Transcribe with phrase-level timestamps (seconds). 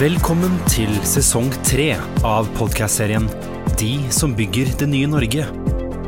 [0.00, 1.90] Velkommen til sesong tre
[2.24, 3.26] av podkastserien
[3.76, 5.44] De som bygger det nye Norge.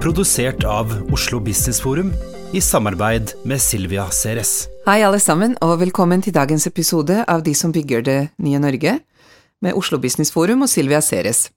[0.00, 2.08] Produsert av Oslo Business Forum
[2.56, 4.70] i samarbeid med Silvia Ceres.
[4.86, 8.96] Hei alle sammen, og velkommen til dagens episode av De som bygger det nye Norge,
[9.60, 11.50] med Oslo Business Forum og Silvia Ceres.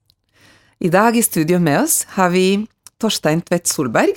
[0.84, 2.66] I dag i studio med oss har vi
[3.00, 4.12] Torstein Tvedt Solberg.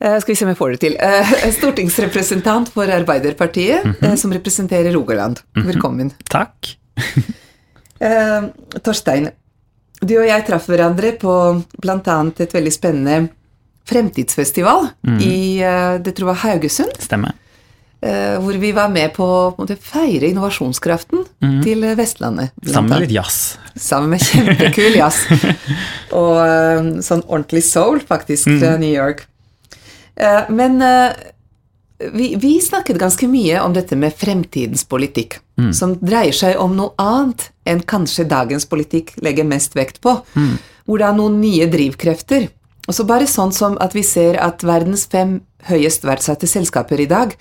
[0.00, 0.96] Eh, skal vi se om jeg får det til.
[0.96, 5.44] Eh, stortingsrepresentant for Arbeiderpartiet, eh, som representerer Rogaland.
[5.52, 6.16] Velkommen.
[6.32, 6.77] Takk.
[7.98, 8.44] Eh,
[8.86, 9.24] Torstein,
[10.06, 11.32] du og jeg traff hverandre på
[12.14, 13.16] annet et veldig spennende
[13.90, 14.84] fremtidsfestival
[15.18, 16.94] i eh, det tror jeg var Haugesund.
[17.02, 17.32] Stemmer.
[18.00, 21.24] eh, hvor vi var med på å feire innovasjonskraften
[21.64, 22.52] til eh, Vestlandet.
[22.70, 23.40] Sammen med litt jazz.
[23.74, 25.24] Sammen med kjempekul jazz.
[26.14, 29.24] Og eh, sånn ordentlig soul, faktisk, fra New York.
[30.14, 31.18] Eh, Men eh,
[32.14, 35.40] vi, vi snakket ganske mye om dette med fremtidens politikk,
[35.74, 40.14] som dreier seg om noe annet enn kanskje dagens politikk legger mest vekt på.
[40.86, 42.48] Hvor det er noen nye drivkrefter.
[42.88, 47.08] Og så bare sånn som at vi ser at verdens fem høyest verdsatte selskaper i
[47.10, 47.34] dag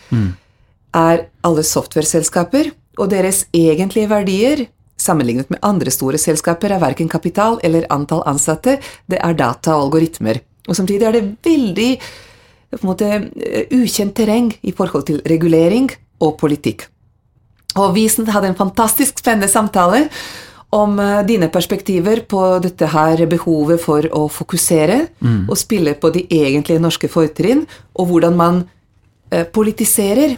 [0.97, 4.65] er alle software-selskaper, og deres egentlige verdier
[4.97, 9.87] sammenlignet med andre store selskaper er verken kapital eller antall ansatte, det er data og
[9.87, 10.41] algoritmer.
[10.67, 11.91] Og samtidig er det veldig
[12.71, 16.89] på en måte, eh, ukjent terreng i forhold til regulering og politikk.
[17.75, 20.07] Og vi hadde en fantastisk spennende samtale
[20.69, 24.99] om eh, dine perspektiver på dette her behovet for å fokusere
[25.47, 28.63] og spille på de egentlige norske fortrinn, og hvordan man
[29.31, 30.37] eh, politiserer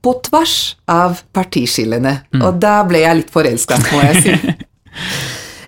[0.00, 2.14] på tvers av partiskillene.
[2.40, 4.38] Og da ble jeg litt forelska, må jeg si.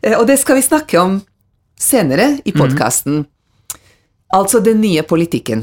[0.03, 1.13] Eh, og det skal vi snakke om
[1.79, 3.21] senere i podkasten.
[4.35, 5.63] Altså den nye politikken.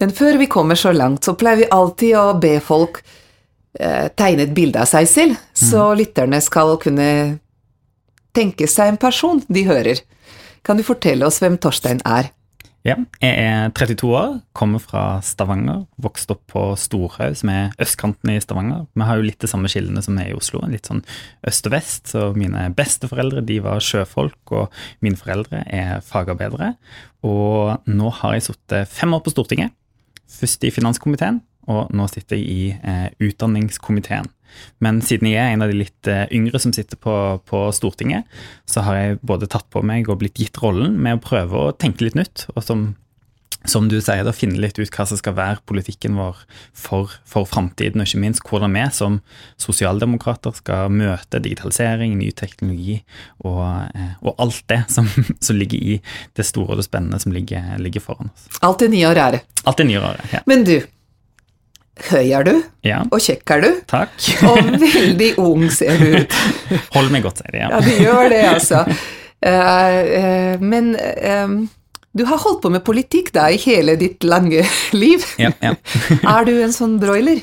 [0.00, 3.02] Men før vi kommer så langt, så pleier vi alltid å be folk
[3.74, 7.08] tegne et bilde av seg selv, så lytterne skal kunne
[8.34, 10.02] tenke seg en person de hører.
[10.64, 12.30] Kan du fortelle oss hvem Torstein er?
[12.84, 18.28] Ja, jeg er 32 år, kommer fra Stavanger, vokst opp på Storhaug, som er østkanten
[18.34, 18.82] i Stavanger.
[18.92, 21.00] Vi har jo litt de samme skillene som er i Oslo, litt sånn
[21.48, 22.12] øst og vest.
[22.12, 26.74] Så mine besteforeldre de var sjøfolk, og mine foreldre er fagarbeidere.
[27.24, 29.72] Og nå har jeg sittet fem år på Stortinget.
[30.28, 31.40] Først i finanskomiteen,
[31.70, 34.30] og nå sitter jeg i eh, utdanningskomiteen.
[34.84, 37.14] Men siden jeg er en av de litt eh, yngre som sitter på,
[37.48, 38.28] på Stortinget,
[38.70, 41.72] så har jeg både tatt på meg og blitt gitt rollen med å prøve å
[41.76, 42.84] tenke litt nytt, og som,
[43.68, 47.48] som du sier, da finne litt ut hva som skal være politikken vår for, for
[47.48, 49.20] framtiden, og ikke minst hvordan vi som
[49.62, 53.00] sosialdemokrater skal møte digitalisering, ny teknologi
[53.44, 53.62] og,
[53.94, 55.08] eh, og alt det som,
[55.46, 56.00] som ligger i
[56.36, 58.50] det store og det spennende som ligger, ligger foran oss.
[58.62, 59.44] Alt det nye og rare.
[59.64, 60.28] Alt det nye året.
[60.34, 60.44] Ja.
[60.50, 60.76] Men du,
[62.10, 63.02] høy er du, ja.
[63.06, 64.14] og kjekk er du, Takk.
[64.50, 66.36] og veldig ung ser du ut.
[66.96, 67.62] Hold meg godt, sier de.
[67.62, 67.80] Ja, Ja.
[67.86, 68.84] det gjør det, altså.
[69.44, 71.50] Uh, uh, men eh,
[72.16, 74.62] du har holdt på med politikk da i hele ditt lange
[75.04, 75.24] liv.
[75.38, 75.74] Ja, ja.
[76.22, 77.42] er du en sånn broiler?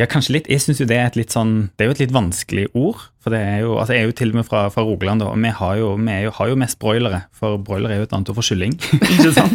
[0.00, 0.48] Ja, kanskje litt.
[0.50, 3.04] Jeg synes jo det er et litt sånn Det er jo et litt vanskelig ord.
[3.22, 5.36] For det er jo, altså jeg er jo til og med fra, fra Rogaland, og
[5.38, 7.20] vi, har jo, vi jo, har jo mest broilere.
[7.38, 8.74] For broiler er jo et annet ord for kylling.
[8.98, 9.54] ikke sant?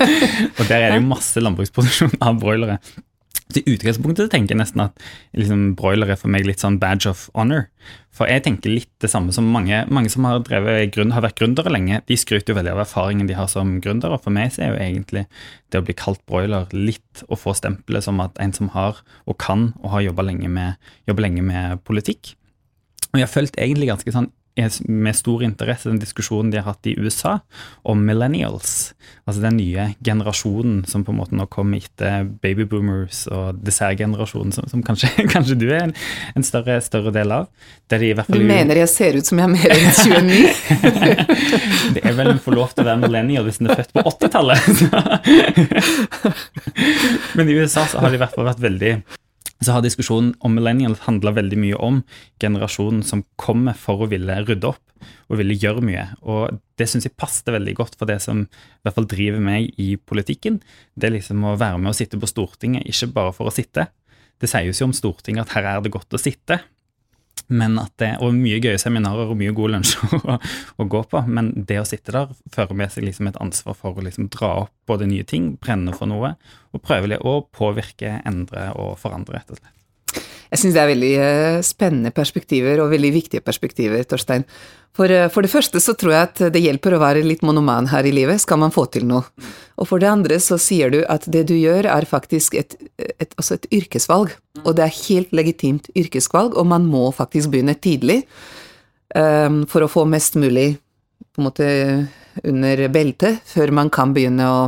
[0.55, 2.77] Og der er det jo masse landbruksproduksjon av broilere.
[3.47, 5.03] Så i utgangspunktet tenker jeg nesten at
[5.37, 7.69] liksom, broiler er for meg litt sånn badge of honor.
[8.11, 11.71] For jeg tenker litt det samme som mange, mange som har, drevet har vært gründere
[11.71, 12.01] lenge.
[12.09, 14.19] De skryter jo veldig av erfaringen de har som gründere.
[14.19, 15.25] for meg så er jo egentlig
[15.71, 19.37] det å bli kalt broiler litt å få stempelet som at en som har og
[19.39, 20.75] kan og har jobba lenge,
[21.07, 22.35] lenge med politikk.
[23.13, 24.31] Og jeg har følt egentlig ganske sånn
[24.87, 27.39] med stor interesse den diskusjonen de har hatt i USA
[27.87, 28.93] om millennials.
[29.27, 34.67] Altså den nye generasjonen som på en måte nå kommer etter babyboomers og dessertgenerasjonen, som,
[34.71, 35.93] som kanskje, kanskje, du er en,
[36.35, 37.47] en større, større, del av.
[37.91, 40.47] du mener jeg ser ut som jeg er mer enn 29?
[41.97, 44.03] det er vel en få lov til å være millennial hvis en er født på
[44.15, 44.61] 80-tallet.
[47.37, 48.93] Men i USA så har de i hvert fall vært veldig
[49.63, 52.01] så har diskusjonen om millennials handla veldig mye om
[52.41, 54.83] generasjonen som kommer for å ville rydde opp
[55.29, 56.05] og ville gjøre mye.
[56.25, 59.71] Og det syns jeg passet veldig godt for det som i hvert fall driver meg
[59.81, 60.59] i politikken.
[60.93, 63.89] Det er liksom å være med og sitte på Stortinget, ikke bare for å sitte.
[64.37, 66.61] Det sies jo om Stortinget at her er det godt å sitte,
[67.47, 70.37] men at det, og mye gøye seminarer og mye gode lunsjer å,
[70.77, 71.23] å, gå på.
[71.29, 74.53] Men det å sitte der fører med seg liksom et ansvar for å liksom dra
[74.65, 76.35] opp både nye ting, brenne for noe,
[76.73, 79.76] og prøve å påvirke, endre og forandre, rett og slett.
[80.51, 84.45] Jeg syns det er veldig eh, spennende perspektiver, og veldig viktige perspektiver, Torstein.
[84.97, 87.89] For, eh, for, det første så tror jeg at det hjelper å være litt monoman
[87.91, 89.27] her i livet, skal man få til noe.
[89.77, 93.35] Og for det andre så sier du at det du gjør er faktisk et, et,
[93.35, 94.33] et yrkesvalg,
[94.63, 98.23] og det er helt legitimt yrkesvalg, og man må faktisk begynne tidlig
[99.13, 100.71] um, for å få mest mulig
[101.35, 101.67] på en måte
[102.41, 104.59] under beltet før man kan begynne å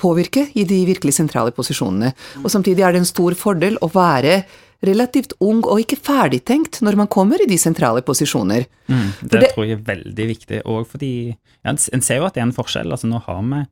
[0.00, 2.12] påvirke i de virkelig sentrale posisjonene.
[2.42, 4.42] Og samtidig er det en stor fordel å være
[4.84, 8.68] relativt ung og ikke ferdigtenkt når man kommer i de sentrale posisjoner.
[8.86, 12.36] Mm, det, det, tror jeg er veldig viktig, og fordi ja, En ser jo at
[12.36, 12.92] det er en forskjell.
[12.92, 13.64] altså Nå har vi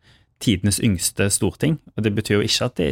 [0.42, 2.90] tidenes yngste storting, og det betyr jo ikke at det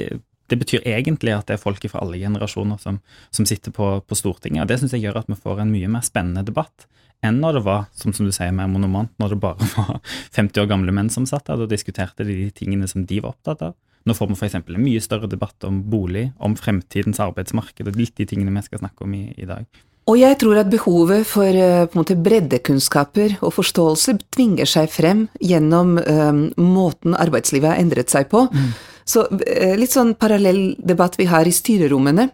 [0.52, 2.98] det betyr egentlig at det er folk fra alle generasjoner som,
[3.32, 4.64] som sitter på, på, Stortinget.
[4.64, 6.84] og Det syns jeg gjør at vi får en mye mer spennende debatt
[7.24, 9.94] enn når det var som, som du sier, mer monomant, når det bare var
[10.36, 11.64] 50 år gamle menn som satt der.
[11.64, 13.78] og diskuterte de de tingene som de var opptatt av.
[14.04, 14.54] Nå får vi f.eks.
[14.60, 18.82] en mye større debatt om bolig, om fremtidens arbeidsmarked, og litt de tingene vi skal
[18.82, 19.64] snakke om i, i dag.
[20.04, 25.96] Og jeg tror at behovet for eh, måte, breddekunnskaper og forståelse tvinger seg frem gjennom
[25.96, 28.44] um, måten arbeidslivet har endret seg på.
[28.52, 28.74] Mm.
[29.08, 32.28] Så uh, litt sånn parallell debatt vi har i styrerommene.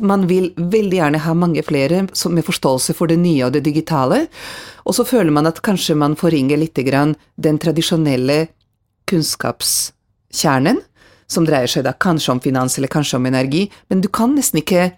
[0.00, 4.22] Man vil veldig gjerne ha mange flere med forståelse for det nye og det digitale,
[4.88, 8.46] og så føler man at kanskje man forringer litt grann den tradisjonelle
[10.28, 10.80] kunnskapskjernen,
[11.26, 14.62] som dreier seg da kanskje om finans eller kanskje om energi, men du kan nesten
[14.62, 14.96] ikke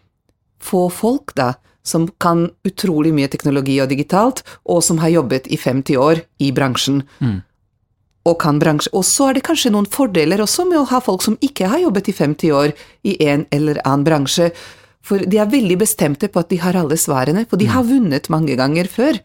[0.62, 5.56] få folk da som kan utrolig mye teknologi og digitalt, og som har jobbet i
[5.56, 7.02] 50 år i bransjen.
[7.20, 7.40] Mm.
[8.26, 8.90] Og kan bransje.
[8.92, 11.80] Og så er det kanskje noen fordeler også med å ha folk som ikke har
[11.80, 14.50] jobbet i 50 år i en eller annen bransje,
[15.02, 17.88] for de er veldig bestemte på at de har alle svarene, for de har mm.
[17.88, 19.18] vunnet mange ganger før.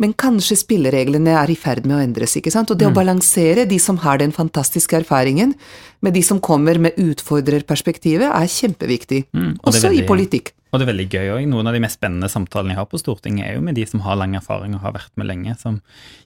[0.00, 2.72] Men kanskje spillereglene er i ferd med å endres, ikke sant.
[2.72, 2.94] Og det mm.
[2.94, 5.52] å balansere de som har den fantastiske erfaringen,
[6.00, 9.26] med de som kommer med utfordrerperspektivet, er kjempeviktig.
[9.36, 9.52] Mm.
[9.60, 10.54] Også veldig, i politikk.
[10.70, 11.44] Og det er veldig gøy òg.
[11.50, 14.02] Noen av de mest spennende samtalene jeg har på Stortinget, er jo med de som
[14.04, 15.56] har lang erfaring og har vært med lenge.
[15.58, 15.80] Som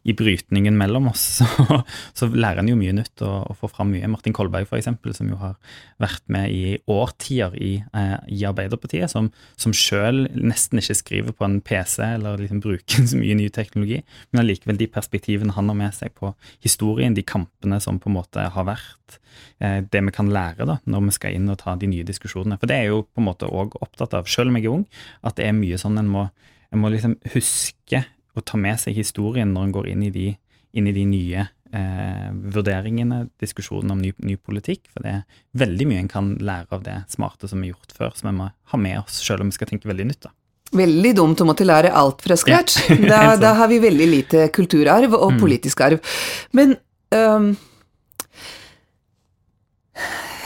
[0.04, 1.80] i brytningen mellom oss, så,
[2.16, 4.10] så lærer en jo mye nytt og, og får fram mye.
[4.12, 5.56] Martin Kolberg, f.eks., som jo har
[6.02, 9.30] vært med i årtier i, eh, i Arbeiderpartiet, som,
[9.60, 14.02] som sjøl nesten ikke skriver på en PC eller liksom bruker så mye ny teknologi,
[14.30, 18.18] men allikevel de perspektivene han har med seg på historien, de kampene som på en
[18.18, 19.20] måte har vært
[19.58, 22.58] Eh, det vi kan lære da, når vi skal inn og ta de nye diskusjonene.
[22.60, 24.84] For det er jo på en måte òg opptatt av, selv om jeg er ung,
[25.22, 26.28] at det er mye sånn en må,
[26.74, 28.04] en må liksom huske
[28.34, 30.28] å ta med seg historien når en går inn i de,
[30.74, 34.88] inn i de nye eh, vurderingene, diskusjonen om ny, ny, politikk.
[34.92, 38.16] For det er veldig mye en kan lære av det smarte som er gjort før,
[38.18, 40.26] som vi må ha med oss, selv om vi skal tenke veldig nytt.
[40.26, 40.34] da.
[40.74, 42.80] Veldig dumt å måtte lære alt fra scratch.
[42.94, 42.96] Ja.
[43.06, 45.38] da, da, har vi veldig lite kulturarv og mm.
[45.42, 46.18] politisk arv.
[46.56, 46.76] Men
[47.14, 47.54] um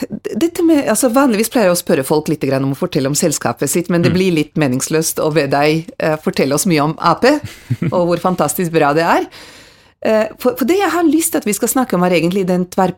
[0.08, 3.70] dette med, altså Vanligvis pleier jeg å spørre folk litt om å fortelle om selskapet
[3.70, 4.16] sitt, men det mm.
[4.16, 7.24] blir litt meningsløst å be deg eh, fortelle oss mye om Ap,
[7.94, 9.28] og hvor fantastisk bra det er.
[10.00, 12.46] Eh, for, for, det jeg har lyst til at vi skal snakke om, er egentlig
[12.48, 12.94] den tver,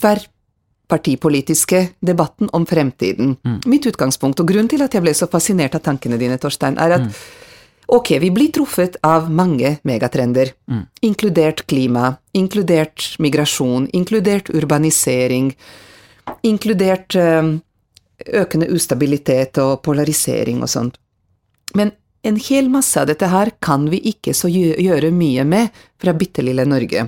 [0.00, 3.36] tverrpartipolitiske debatten om fremtiden.
[3.42, 3.60] Mm.
[3.70, 7.00] Mitt utgangspunkt, og grunnen til at jeg ble så fascinert av tankene dine, Torstein, er
[7.00, 7.22] at mm.
[7.90, 10.82] Ok, vi blir truffet av mange megatrender, mm.
[11.08, 15.48] inkludert klima, inkludert migrasjon, inkludert urbanisering,
[16.46, 17.54] inkludert eh,
[18.40, 20.98] økende ustabilitet og polarisering og sånt.
[21.76, 21.92] Men
[22.26, 26.44] en hel masse av dette her kan vi ikke så gjøre mye med fra bitte
[26.44, 27.06] lille Norge.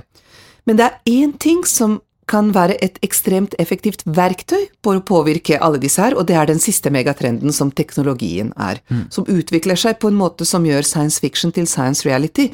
[0.65, 1.99] Men det er én ting som
[2.29, 6.47] kan være et ekstremt effektivt verktøy for å påvirke alle disse her, og det er
[6.47, 8.79] den siste megatrenden som teknologien er.
[8.87, 9.03] Mm.
[9.11, 12.47] Som utvikler seg på en måte som gjør science fiction til science reality.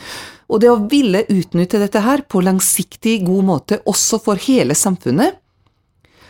[0.49, 5.37] Og det å ville utnytte dette her på langsiktig, god måte også for hele samfunnet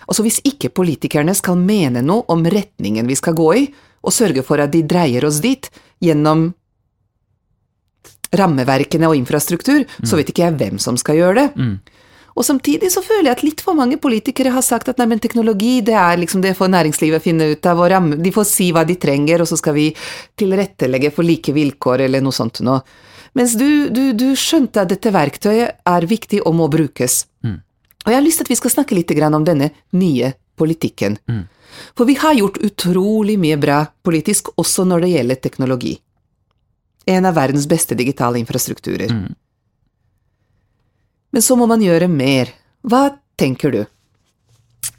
[0.10, 3.68] Altså hvis ikke politikerne skal mene noe om retningen vi skal gå i,
[4.00, 5.68] og sørge for at de dreier oss dit
[6.02, 6.50] gjennom
[8.34, 11.48] rammeverkene og infrastruktur, så vet ikke jeg hvem som skal gjøre det.
[12.40, 15.20] Og samtidig så føler jeg at litt for mange politikere har sagt at nei, men
[15.20, 18.70] teknologi, det er liksom det får næringslivet finne ut av, og ramme, de får si
[18.72, 19.90] hva de trenger, og så skal vi
[20.40, 22.80] tilrettelegge for like vilkår, eller noe sånt noe.
[23.36, 27.26] Mens du, du, du skjønte at dette verktøyet er viktig og må brukes.
[28.10, 31.20] Og jeg har lyst til at vi skal snakke litt om denne nye politikken.
[31.94, 35.92] For vi har gjort utrolig mye bra politisk, også når det gjelder teknologi.
[37.06, 39.14] En av verdens beste digitale infrastrukturer.
[41.30, 42.50] Men så må man gjøre mer.
[42.82, 43.86] Hva tenker du?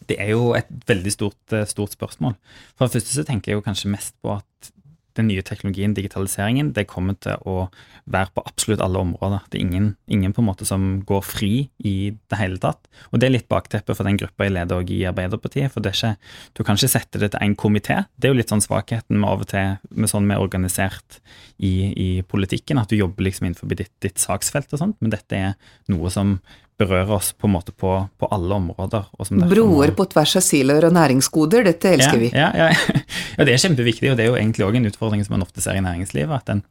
[0.07, 2.38] Det er jo et veldig stort, eh, stort spørsmål.
[2.79, 4.71] For det første så tenker jeg jo kanskje mest på at
[5.19, 7.67] den nye teknologien, digitaliseringen, det kommer til å
[8.11, 9.45] være på absolutt alle områder.
[9.50, 11.52] Det er ingen, ingen på en måte som går fri
[11.87, 12.88] i det hele tatt.
[13.11, 15.73] Og det er litt bakteppet for den gruppa jeg leder i Arbeiderpartiet.
[15.75, 16.14] For ikke,
[16.57, 18.02] du kan ikke sette det til én komité.
[18.17, 21.21] Det er jo litt sånn svakheten med av og til med sånn vi er organisert
[21.59, 25.37] i, i politikken, at du jobber liksom innenfor ditt, ditt saksfelt og sånt, men dette
[25.37, 25.55] er
[25.93, 26.38] noe som
[26.80, 29.06] berører oss på en måte på, på alle områder.
[29.50, 32.30] Broer på tvers av siloer og næringsgoder, dette elsker ja, vi.
[32.34, 32.99] Ja, ja,
[33.37, 35.62] ja, det er kjempeviktig, og det er jo egentlig òg en utfordring som man ofte
[35.64, 36.40] ser i næringslivet.
[36.40, 36.64] at en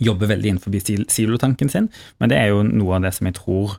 [0.00, 3.36] jobber veldig innenfor sil silotanken sin, men det er jo noe av det som jeg
[3.36, 3.76] tror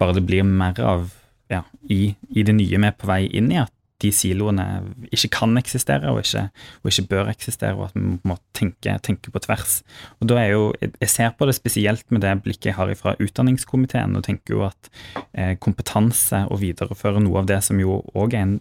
[0.00, 1.12] bare det blir mer av
[1.52, 3.70] ja, i, i det nye vi er på vei inn i, at
[4.02, 4.66] de siloene
[5.14, 6.48] ikke kan eksistere og ikke,
[6.82, 9.80] og ikke bør eksistere, og at vi må tenke, tenke, på tvers.
[10.20, 13.14] Og da er jo, Jeg ser på det spesielt med det blikket jeg har fra
[13.18, 14.90] utdanningskomiteen, og tenker jo at
[15.34, 18.60] eh, kompetanse og videreføre noe av det som jo òg er en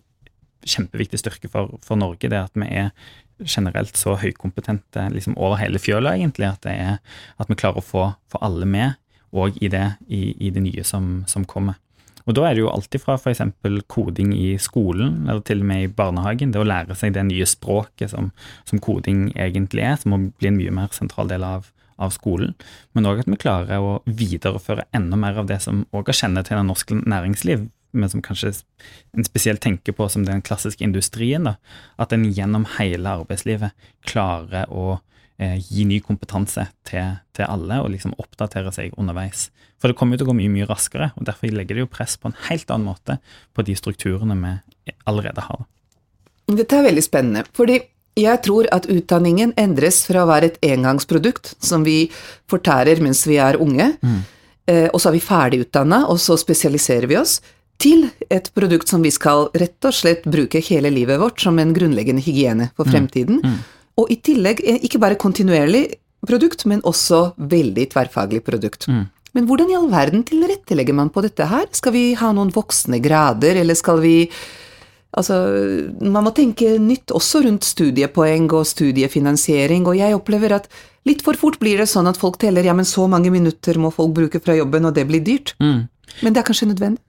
[0.62, 2.92] kjempeviktig styrke for, for, Norge, det at vi er
[3.42, 7.00] generelt så høykompetente liksom over hele fjøla, egentlig, at, er,
[7.42, 9.00] at vi klarer å få, få alle med
[9.32, 9.70] òg i
[10.08, 11.80] i, i det nye som, som kommer.
[12.28, 13.42] Og da er det jo alltid fra f.eks.
[13.92, 17.48] koding i skolen, eller til og med i barnehagen, det å lære seg det nye
[17.50, 18.32] språket som,
[18.70, 21.70] som koding egentlig er, som må bli en mye mer sentral del av,
[22.02, 22.56] av skolen.
[22.94, 26.70] Men òg at vi klarer å videreføre enda mer av det som òg har kjennetegnet
[26.70, 28.54] norsk næringsliv, men som kanskje
[29.18, 31.44] en spesielt tenker på som den klassiske industrien.
[31.44, 31.58] da,
[32.00, 33.76] At en gjennom hele arbeidslivet
[34.08, 35.02] klarer å
[35.42, 39.50] gi ny kompetanse til, til, alle, og liksom oppdatere seg underveis.
[39.82, 41.92] For det kommer jo til å gå mye mye raskere, og derfor legger det jo
[41.92, 43.18] press på en helt annen måte
[43.56, 45.64] på de strukturene vi allerede har.
[46.52, 47.80] Dette er veldig spennende, fordi
[48.20, 52.12] jeg tror at utdanningen endres fra å være et engangsprodukt som vi
[52.52, 54.22] fortærer mens vi er unge, mm.
[54.92, 57.40] og så er vi ferdig utdanna, og så spesialiserer vi oss,
[57.82, 61.72] til et produkt som vi skal rett og slett bruke hele livet vårt som en
[61.74, 62.92] grunnleggende hygiene for mm.
[62.94, 63.40] fremtiden.
[63.42, 63.56] Mm.
[63.56, 63.81] Mm.
[64.00, 65.88] Og i tillegg ikke bare kontinuerlig
[66.28, 68.88] produkt, men også veldig tverrfaglig produkt.
[68.88, 69.06] Mm.
[69.36, 71.70] Men hvordan i all verden tilrettelegger man på dette her?
[71.76, 74.16] Skal vi ha noen voksne grader, eller skal vi
[75.12, 75.36] Altså,
[76.00, 80.70] man må tenke nytt også rundt studiepoeng og studiefinansiering, og jeg opplever at
[81.04, 83.92] litt for fort blir det sånn at folk teller ja, men så mange minutter må
[83.92, 85.52] folk bruke fra jobben, og det blir dyrt.
[85.60, 85.82] Mm.
[86.22, 87.04] Men det er kanskje nødvendig?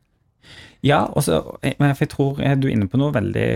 [0.82, 3.48] Ja, også, for jeg tror du er inne på noe veldig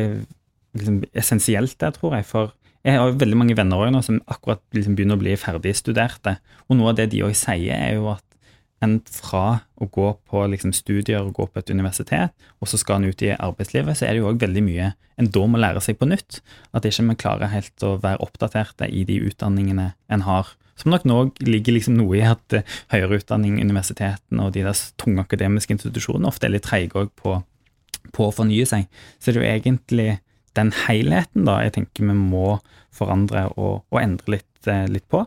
[0.78, 2.28] liksom, essensielt der, tror jeg.
[2.30, 2.54] For
[2.86, 6.36] jeg har veldig mange venner også nå som akkurat liksom begynner å bli ferdigstuderte.
[6.70, 8.22] Og noe av det de òg sier, er jo at
[8.84, 13.00] en fra å gå på liksom studier og gå på et universitet, og så skal
[13.00, 15.80] en ut i arbeidslivet, så er det jo òg veldig mye en da må lære
[15.84, 16.40] seg på nytt.
[16.76, 20.52] At ikke vi klarer helt å være oppdaterte i de utdanningene en har.
[20.76, 24.82] Som nok nå ligger liksom noe i at uh, høyere utdanning, universitetene og de der
[25.00, 27.38] tunge akademiske institusjonene ofte er litt treige på,
[28.12, 28.90] på, å fornye seg.
[29.16, 30.08] Så det er jo egentlig
[30.56, 32.58] den helheten da, jeg tenker vi må
[32.96, 35.22] forandre og, og endre litt, eh, litt, på.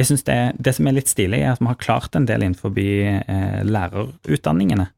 [0.00, 2.44] Jeg synes det, det, som er litt stilig, er at vi har klart en del
[2.44, 4.90] innenfor eh, lærerutdanningene.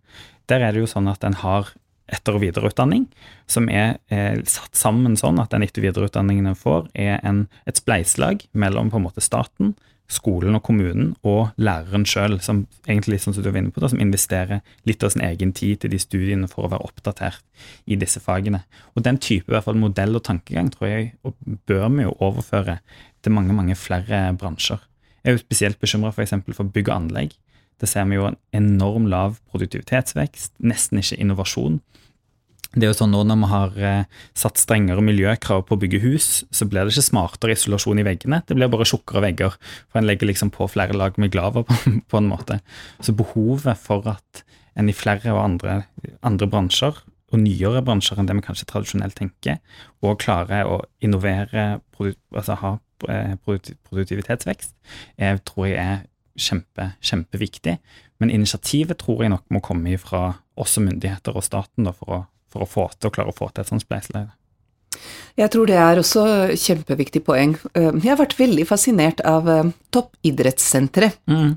[0.51, 1.73] Der er det jo sånn at en har
[2.13, 3.07] etter- og videreutdanning
[3.49, 7.47] som er eh, satt sammen sånn at den etter- og videreutdanningen en får, er en,
[7.69, 9.75] et spleiselag mellom på en måte staten,
[10.11, 14.03] skolen og kommunen og læreren sjøl, som egentlig som du var inne på da, som
[14.03, 17.41] investerer litt av sin egen tid til de studiene for å være oppdatert
[17.89, 18.65] i disse fagene.
[18.95, 21.15] Og Den type hvert fall modell og tankegang tror jeg
[21.69, 22.79] bør vi jo overføre
[23.25, 24.83] til mange mange flere bransjer.
[25.25, 26.37] Jeg er jo spesielt bekymra f.eks.
[26.45, 27.33] For, for bygg og anlegg.
[27.81, 31.81] Der ser vi jo en enorm lav produktivitetsvekst, nesten ikke innovasjon.
[32.75, 36.03] Det er jo sånn nå Når vi har eh, satt strengere miljøkrav på å bygge
[36.03, 39.57] hus, så blir det ikke smartere isolasjon i veggene, det blir bare tjukkere vegger.
[39.89, 41.77] For en legger liksom på flere lag med glaver på,
[42.19, 42.61] en måte.
[43.05, 45.83] Så behovet for at en i flere og andre,
[46.27, 46.99] andre bransjer,
[47.35, 49.61] og nyere bransjer enn det vi kanskje tradisjonelt tenker,
[50.03, 51.79] og klarer å innovere,
[52.35, 52.75] altså ha
[53.11, 54.75] eh, produktivitetsvekst,
[55.19, 56.05] jeg tror jeg er
[56.35, 57.79] kjempe, kjempeviktig.
[58.23, 60.27] Men initiativet tror jeg nok må komme fra
[60.61, 62.21] også myndigheter og staten da, for å
[62.55, 64.31] for å få til å klare å få til et sånt spleiselag.
[65.35, 67.57] Jeg tror det er også kjempeviktig poeng.
[67.75, 71.11] Eh, Jeg har vært veldig fascinert av eh, toppidrettssentre.
[71.27, 71.57] Mm.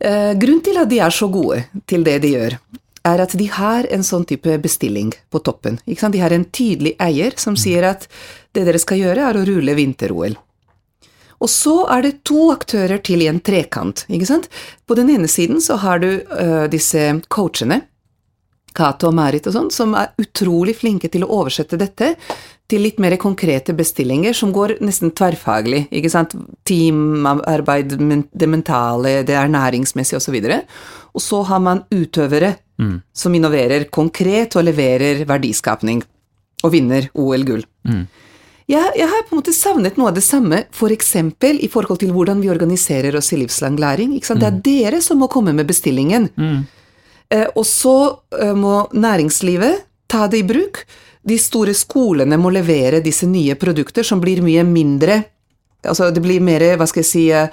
[0.00, 2.58] Eh, Grunnen til at de er så gode til det de gjør,
[3.06, 5.78] er at de har en sånn type bestilling på toppen.
[5.86, 8.08] De har en tydelig eier som sier at
[8.52, 10.34] det dere skal gjøre, er å rulle vinter-OL.
[11.36, 14.06] Og så er det to aktører til i en trekant.
[14.88, 16.08] På den ene siden så har du
[16.72, 17.84] disse coachene,
[18.76, 22.14] Cato og Marit og sånn, som er utrolig flinke til å oversette dette
[22.66, 25.86] til litt mer konkrete bestillinger som går nesten tverrfaglig.
[25.94, 26.34] ikke sant?
[26.66, 27.94] Teamarbeid,
[28.32, 30.36] det mentale, det ernæringsmessige osv.
[31.14, 32.56] Og så har man utøvere
[33.14, 36.02] som innoverer konkret og leverer verdiskapning,
[36.64, 37.64] og vinner OL-gull.
[38.66, 41.12] Jeg, jeg har på en måte savnet noe av det samme, f.eks.
[41.38, 44.16] For i forhold til hvordan vi organiserer oss i livslang læring.
[44.16, 44.42] Ikke sant?
[44.42, 46.26] Det er dere som må komme med bestillingen.
[46.34, 46.64] Eh,
[47.54, 47.96] og så
[48.38, 50.84] eh, må næringslivet ta det i bruk.
[51.26, 55.24] De store skolene må levere disse nye produkter som blir mye mindre
[55.86, 57.48] Altså det blir mer, hva skal jeg si, eh,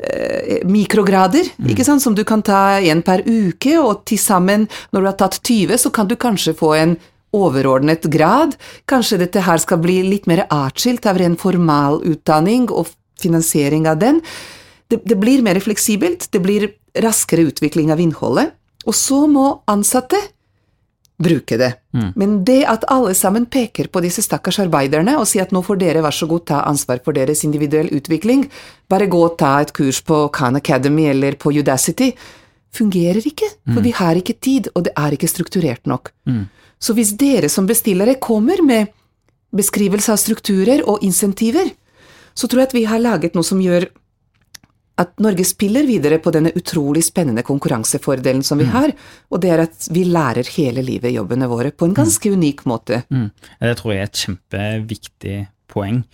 [0.00, 5.00] eh, mikrograder, ikke sant, som du kan ta én per uke, og til sammen, når
[5.00, 6.96] du har tatt 20, så kan du kanskje få en
[7.34, 8.56] overordnet grad.
[8.86, 12.88] Kanskje dette her skal bli litt mer atskilt av ren formalutdanning og
[13.20, 14.22] finansiering av den.
[14.88, 16.70] Det, det blir mer fleksibelt, det blir
[17.02, 18.54] raskere utvikling av innholdet,
[18.86, 20.18] og så må ansatte
[21.24, 21.70] bruke det.
[22.18, 25.78] Men det at alle sammen peker på disse stakkars arbeiderne og sier at nå får
[25.80, 28.48] dere vær så god ta ansvar for deres individuell utvikling,
[28.90, 32.10] bare gå og ta et kurs på Khan Academy eller på Udacity,
[32.74, 36.10] fungerer ikke, for vi har ikke tid, og det er ikke strukturert nok.
[36.82, 38.90] Så hvis dere som bestillere kommer med
[39.54, 41.70] beskrivelse av strukturer og insentiver,
[42.34, 43.86] så tror jeg at vi har laget noe som gjør
[45.00, 48.92] at Norge spiller videre på denne utrolig spennende konkurransefordelen som vi har,
[49.30, 53.02] og det er at vi lærer hele livet jobbene våre på en ganske unik måte.
[53.10, 53.28] Mm.
[53.58, 55.36] Det tror jeg er et kjempeviktig
[55.74, 56.04] poeng.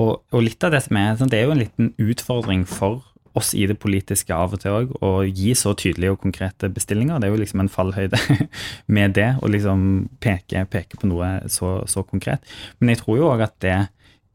[0.00, 3.02] Og, og litt av det som er, det er jo en liten utfordring for
[3.38, 7.20] oss i det politiske av og til òg, å gi så tydelige og konkrete bestillinger.
[7.20, 8.18] Det er jo liksom en fallhøyde
[8.96, 9.84] med det, å liksom
[10.22, 12.42] peke, peke på noe så, så konkret.
[12.80, 13.78] Men jeg tror jo òg at det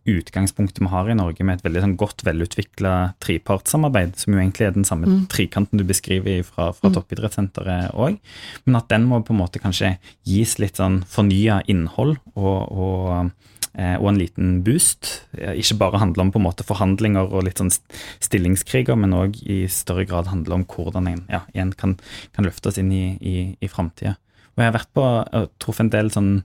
[0.05, 4.67] utgangspunktet vi har i Norge med et veldig sånn godt velutvikla trepartssamarbeid, som jo egentlig
[4.67, 8.19] er den samme trikanten du beskriver fra, fra toppidrettssenteret òg,
[8.65, 9.95] men at den må på en måte kanskje
[10.27, 13.31] gis litt sånn fornya innhold og, og,
[13.73, 15.25] eh, og en liten boost.
[15.33, 19.63] Ikke bare handle om på en måte forhandlinger og litt sånn stillingskriger, men òg i
[19.71, 21.97] større grad handle om hvordan en ja, igjen kan,
[22.37, 24.19] kan løftes inn i, i, i framtida.
[24.55, 26.35] Og jeg har vært på og truffet en del sånn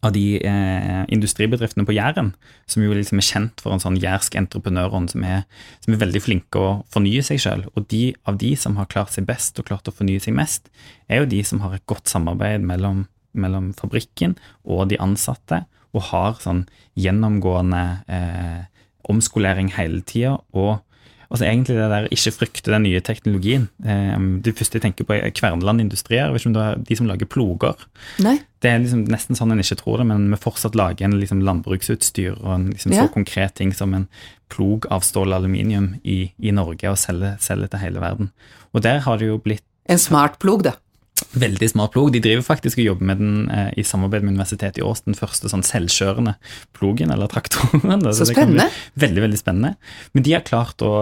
[0.00, 2.32] av de eh, industribedriftene på Jæren,
[2.70, 5.24] som jo liksom er kjent for en sånn jærsk entreprenørånd som,
[5.84, 7.66] som er veldig flinke å fornye seg sjøl.
[7.74, 10.70] Og de av de som har klart seg best og klart å fornye seg mest,
[11.08, 13.04] er jo de som har et godt samarbeid mellom,
[13.36, 16.64] mellom fabrikken og de ansatte, og har sånn
[16.98, 18.64] gjennomgående eh,
[19.12, 20.38] omskolering hele tida.
[20.56, 20.80] Og
[21.30, 23.68] altså egentlig det der ikke frykte den nye teknologien.
[24.44, 26.30] Det første jeg tenker på, er Kverneland Industrier.
[26.32, 27.74] Er de som lager ploger.
[28.24, 28.38] Nei?
[28.64, 31.42] Det er liksom nesten sånn en ikke tror det, men vi fortsatt lager en liksom
[31.44, 33.02] landbruksutstyr og en liksom Ja.
[33.04, 34.08] så konkret ting som en
[34.48, 38.30] plog av stål og aluminium i, i Norge og selger, selger til hele verden.
[38.72, 40.72] Og der har det jo blitt En smart plog, da.
[41.32, 42.12] Veldig smart plog.
[42.14, 45.18] De driver faktisk og jobber med den eh, i samarbeid med Universitetet i Ås, den
[45.18, 46.36] første sånn selvkjørende
[46.76, 48.04] plogen, eller traktoren.
[48.14, 48.68] Så det kan bli spennende.
[49.06, 49.74] Veldig, veldig spennende.
[50.14, 50.94] Men de har klart å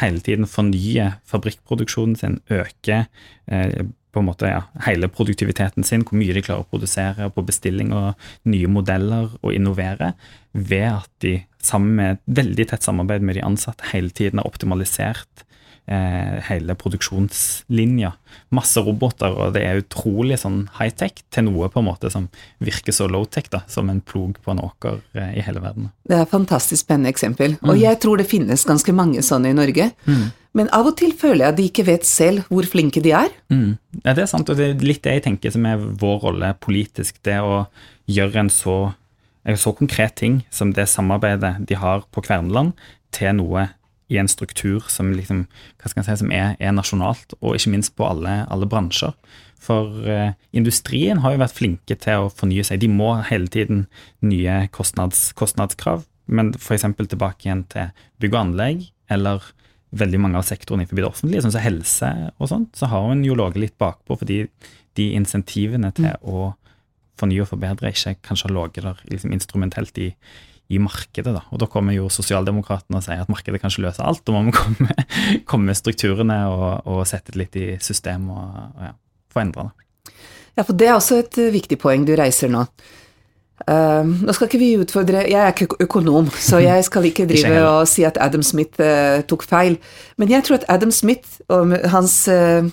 [0.00, 3.04] hele tiden fornye fabrikkproduksjonen sin, øke
[3.50, 7.44] eh, på en måte ja, hele produktiviteten sin, hvor mye de klarer å produsere på
[7.46, 8.18] bestilling og
[8.50, 10.14] nye modeller og innovere,
[10.52, 15.44] ved at de sammen med veldig tett samarbeid med de ansatte hele tiden har optimalisert
[15.90, 18.12] hele produksjonslinja.
[18.54, 22.28] Masse roboter, og det er utrolig sånn high-tech til noe på en måte som
[22.62, 25.88] virker så low-tech, da, som en plog på en åker eh, i hele verden.
[26.06, 27.56] Det er et fantastisk spennende eksempel.
[27.66, 29.90] Og jeg tror det finnes ganske mange sånne i Norge.
[30.56, 33.30] Men av og til føler jeg at de ikke vet selv hvor flinke de er.
[33.52, 33.76] Mm.
[34.02, 36.54] Ja, det er sant, og det er litt det jeg tenker som er vår rolle
[36.62, 37.20] politisk.
[37.26, 37.64] Det å
[38.10, 38.78] gjøre en så,
[39.46, 42.74] en så konkret ting som det samarbeidet de har på Kverneland,
[43.14, 43.68] til noe
[44.10, 45.44] i en struktur som, liksom,
[45.86, 49.14] si, som er, er nasjonalt, og ikke minst på alle, alle bransjer.
[49.60, 52.80] For eh, industrien har jo vært flinke til å fornye seg.
[52.82, 53.84] De må hele tiden
[54.24, 56.86] nye kostnads, kostnadskrav, men f.eks.
[56.98, 57.90] tilbake igjen til
[58.22, 59.46] bygg og anlegg, eller
[59.90, 63.24] veldig mange av sektorene innenfor det offentlige, sånn som helse og sånt, så har hun
[63.26, 64.44] jo ligget litt bakpå, fordi
[64.98, 66.52] de insentivene til å
[67.20, 70.12] fornye og forbedre ikke kanskje har ligget der liksom instrumentelt i,
[70.70, 71.32] i markedet.
[71.34, 71.42] Da.
[71.50, 74.44] Og da kommer jo sosialdemokratene og sier at markedet kan ikke løse alt, da må
[74.46, 74.96] vi komme,
[75.50, 78.94] komme med strukturene og, og sette det litt i system og, og ja,
[79.34, 80.14] få endra det.
[80.58, 82.64] Ja, for det er også et eh, viktig poeng du reiser nå.
[83.68, 87.58] Uh, nå skal ikke vi utfordre Jeg er ikke økonom, så jeg skal ikke drive
[87.68, 89.76] og si at Adam Smith uh, tok feil.
[90.16, 92.64] Men jeg tror at Adam Smith og hans uh,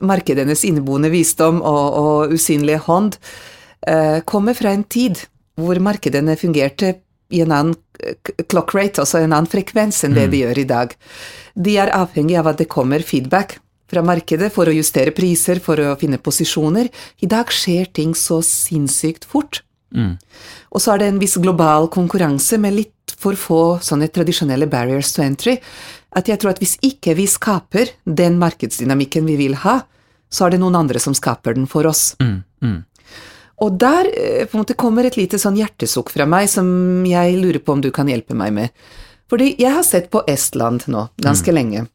[0.00, 3.18] markedenes inneboende visdom og, og usynlige hånd
[4.30, 5.18] kommer fra en tid
[5.60, 6.94] hvor markedene fungerte
[7.32, 7.76] i en annen
[8.50, 10.40] clock rate, altså en annen frekvens enn det de mm.
[10.42, 10.94] gjør i dag.
[11.54, 13.58] De er avhengig av at det kommer feedback
[13.92, 16.88] fra markedet for å justere priser, for å finne posisjoner.
[17.20, 19.62] I dag skjer ting så sinnssykt fort.
[19.92, 20.16] Mm.
[20.72, 25.12] Og så er det en viss global konkurranse med litt for få sånne tradisjonelle barriers
[25.12, 25.58] to entry.
[26.16, 29.82] At jeg tror at hvis ikke vi skaper den markedsdynamikken vi vil ha,
[30.32, 32.14] så er det noen andre som skaper den for oss.
[32.20, 32.40] Mm.
[33.62, 36.66] Og der eh, på en måte kommer et lite sånn hjertesukk fra meg som
[37.06, 38.84] jeg lurer på om du kan hjelpe meg med.
[39.30, 41.56] Fordi jeg har sett på Estland nå ganske mm.
[41.56, 41.86] lenge,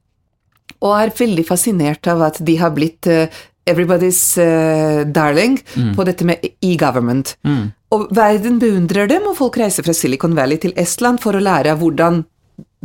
[0.81, 3.27] og er veldig fascinert av at de har blitt uh,
[3.69, 5.91] everybody's uh, darling mm.
[5.97, 7.35] på dette med e-government.
[7.45, 7.67] Mm.
[7.93, 11.77] Og verden beundrer dem, og folk reiser fra Silicon Valley til Estland for å lære
[11.77, 12.23] hvordan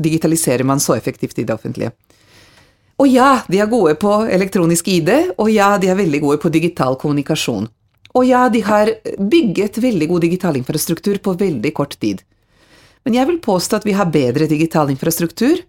[0.03, 1.95] digitaliserer man så effektivt i det offentlige.
[3.01, 6.53] Og ja, de er gode på elektronisk ID, og ja, de er veldig gode på
[6.53, 7.71] digital kommunikasjon.
[8.19, 12.23] Og ja, de har bygget veldig god digital infrastruktur på veldig kort tid.
[13.05, 15.63] Men jeg vil påstå at vi har bedre digital infrastruktur.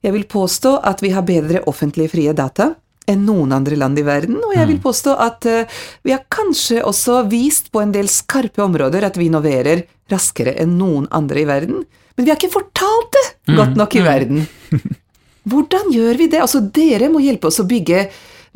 [0.00, 2.72] Jeg vil påstå at vi har bedre offentlige frie data
[3.10, 4.82] enn noen andre land i verden, og jeg vil mm.
[4.84, 9.26] påstå at uh, vi har kanskje også vist på en del skarpe områder at vi
[9.26, 9.82] innoverer
[10.12, 11.80] raskere enn noen andre i verden,
[12.14, 13.56] men vi har ikke fortalt det mm.
[13.56, 14.06] godt nok i mm.
[14.06, 14.44] verden.
[15.50, 16.42] Hvordan gjør vi det?
[16.44, 18.06] Altså, dere må hjelpe oss å bygge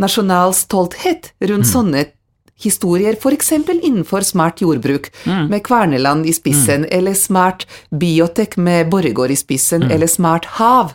[0.00, 2.04] nasjonal stolthet rundt sånne
[2.64, 3.52] historier, f.eks.
[3.52, 5.46] innenfor smart jordbruk, mm.
[5.52, 6.90] med Kverneland i spissen, mm.
[6.90, 9.94] eller smart biotek med Borregaard i spissen, mm.
[9.94, 10.94] eller smart hav,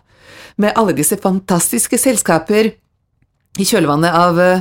[0.60, 2.74] med alle disse fantastiske selskaper
[3.60, 4.60] i kjølvannet av uh,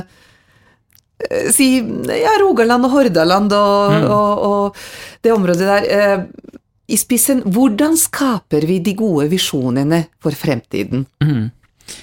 [1.51, 4.03] Si ja, Rogaland og Hordaland og, mm.
[4.07, 4.77] og, og,
[5.19, 5.87] det området der.
[5.91, 6.53] Uh,
[6.87, 11.03] I spissen, hvordan skaper vi de gode visjonene for fremtiden?
[11.19, 11.49] Mm.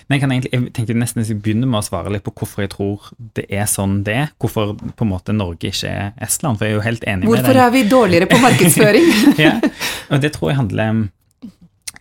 [0.06, 2.64] Men jeg, kan egentlig, jeg tenker nesten jeg begynne med å svare litt på hvorfor
[2.64, 4.32] jeg tror det er sånn det er.
[4.42, 6.60] Hvorfor på en måte Norge ikke er Estland.
[6.60, 7.60] For jeg er jo helt enig hvorfor med deg.
[7.60, 9.12] Hvorfor er vi dårligere på markedsføring?
[9.46, 9.54] ja,
[10.10, 11.06] og Det tror jeg handler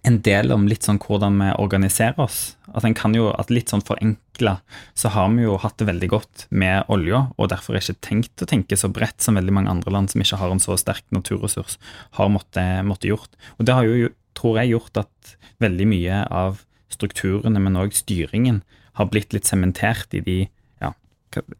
[0.05, 2.55] en del om litt sånn hvordan vi organiserer oss.
[2.69, 4.57] Altså en kan jo, at Litt sånn forenkla
[4.97, 8.43] så har vi jo hatt det veldig godt med olja, og derfor er ikke tenkt
[8.43, 11.05] å tenke så bredt som veldig mange andre land som ikke har en så sterk
[11.15, 11.79] naturressurs,
[12.19, 13.31] har måttet, måtte gjort.
[13.57, 16.61] Og Det har jo, tror jeg, gjort at veldig mye av
[16.93, 18.61] strukturene, men òg styringen,
[18.95, 20.37] har blitt litt sementert i de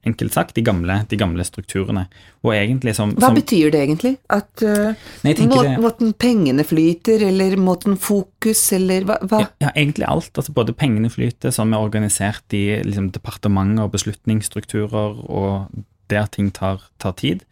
[0.06, 2.06] enkelt sagt, de gamle, de gamle strukturene.
[2.46, 4.16] Og egentlig som, Hva som, betyr det egentlig?
[4.32, 9.20] At uh, nei, må, det, måten pengene flyter, eller måten fokus, eller hva?
[9.26, 9.42] hva?
[9.46, 10.32] Ja, ja, egentlig alt.
[10.36, 16.52] altså Både pengene flyter, som er organisert i liksom, departementer og beslutningsstrukturer, og der ting
[16.54, 17.44] tar, tar tid.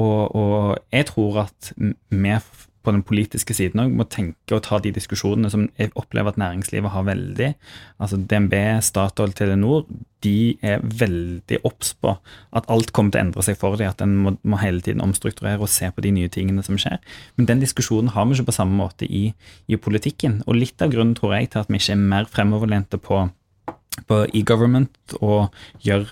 [0.00, 2.36] Og, og, jeg tror at vi
[2.82, 6.38] på den politiske siden òg må tenke og ta de diskusjonene som jeg opplever at
[6.40, 7.48] næringslivet har veldig.
[8.00, 9.84] Altså DNB, Statoil, Telenor,
[10.24, 12.14] de er veldig obs på
[12.56, 15.04] at alt kommer til å endre seg for dem, at en må, må, hele tiden
[15.04, 17.00] omstrukturere og se på de nye tingene som skjer.
[17.36, 19.30] Men den diskusjonen har vi ikke på samme måte i,
[19.68, 20.40] i politikken.
[20.46, 23.26] Og litt av grunnen tror jeg til at vi ikke er mer fremoverlente på,
[24.08, 25.48] på e-government og
[25.84, 26.08] gjør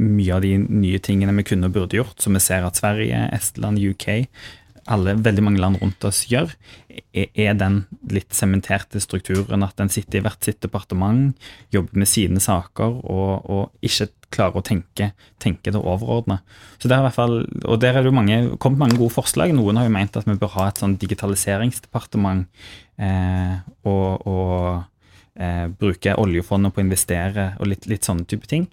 [0.00, 3.26] mye av de nye tingene vi kunne og burde gjort, som vi ser at Sverige,
[3.36, 4.24] Estland, UK
[4.90, 6.52] alle, veldig mange land rundt oss gjør,
[7.12, 11.36] er den litt sementerte strukturen at en sitter i hvert sitt departement,
[11.74, 15.10] jobber med sine saker og, og ikke klarer å tenke,
[15.42, 16.38] tenke det overordna.
[16.78, 19.52] Så der, i hvert fall, og der er det jo mange, kommet mange gode forslag.
[19.56, 22.46] Noen har jo ment at vi bør ha et sånn digitaliseringsdepartement
[23.02, 23.56] eh,
[23.90, 28.68] og, og eh, bruke oljefondet på å investere og litt, litt sånne type ting.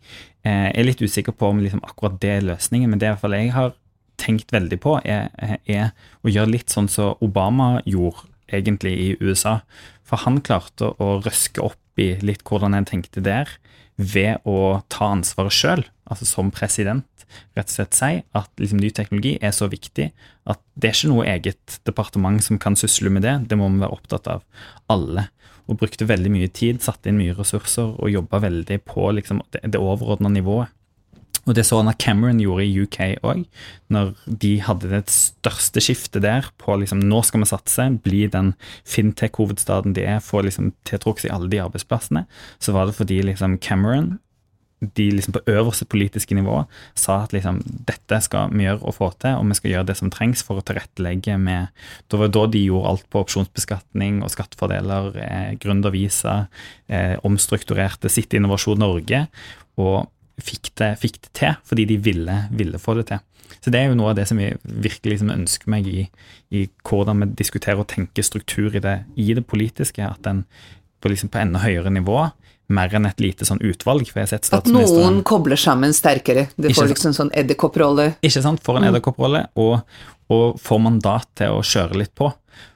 [0.45, 3.13] Eh, jeg er litt usikker på om liksom akkurat det er løsningen, men det er
[3.13, 3.75] i hvert fall jeg har
[4.17, 5.29] tenkt veldig på, er,
[5.65, 5.91] er
[6.25, 9.59] å gjøre litt sånn som Obama gjorde egentlig i USA.
[10.07, 13.49] For han klarte å røske opp i litt hvordan en tenkte der,
[13.97, 17.07] ved å ta ansvaret sjøl, altså som president.
[17.57, 20.11] Rett og slett si at liksom, ny teknologi er så viktig
[20.47, 23.33] at det er ikke noe eget departement som kan sysle med det.
[23.49, 24.45] Det må vi være opptatt av,
[24.93, 25.27] alle.
[25.67, 29.65] Og brukte veldig mye tid, satte inn mye ressurser og jobba veldig på liksom, det,
[29.73, 30.71] det overordna nivået.
[31.47, 33.45] Og det så han at Cameron gjorde i UK òg,
[33.93, 38.53] når de hadde det største skiftet der på liksom nå skal vi satse, bli den
[38.87, 42.27] fintech-hovedstaden de er, få liksom tiltrukket seg alle de arbeidsplassene,
[42.59, 44.17] så var det fordi liksom Cameron
[44.79, 46.59] de liksom på øverste politiske nivå
[46.97, 49.95] sa at liksom, dette skal vi gjøre og få til, og vi skal gjøre det
[49.97, 51.71] som trengs for å tilrettelegge med
[52.11, 56.47] Det var da de gjorde alt på opsjonsbeskatning og skattefordeler, eh, gründervisa,
[56.87, 59.27] eh, omstrukturerte sitt Innovasjon Norge.
[59.77, 60.09] og
[60.41, 63.23] fikk det, fikk det til fordi de ville, ville, få det til.
[63.63, 66.07] Så det er jo noe av det som jeg virkelig liksom ønsker meg i,
[66.51, 70.03] i, hvordan vi diskuterer og tenker struktur i det, i det politiske.
[70.03, 70.43] At den
[71.01, 72.27] på, liksom på enda høyere nivå
[72.67, 74.09] mer enn et lite sånn utvalg.
[74.11, 76.47] for jeg har sett At noen kobler sammen sterkere.
[76.55, 78.13] Det får liksom sånn edderkopprolle.
[78.21, 78.63] Ikke sant.
[78.63, 78.89] Får en mm.
[78.91, 79.79] edderkopprolle, og,
[80.33, 82.29] og, får mandat til å kjøre litt på.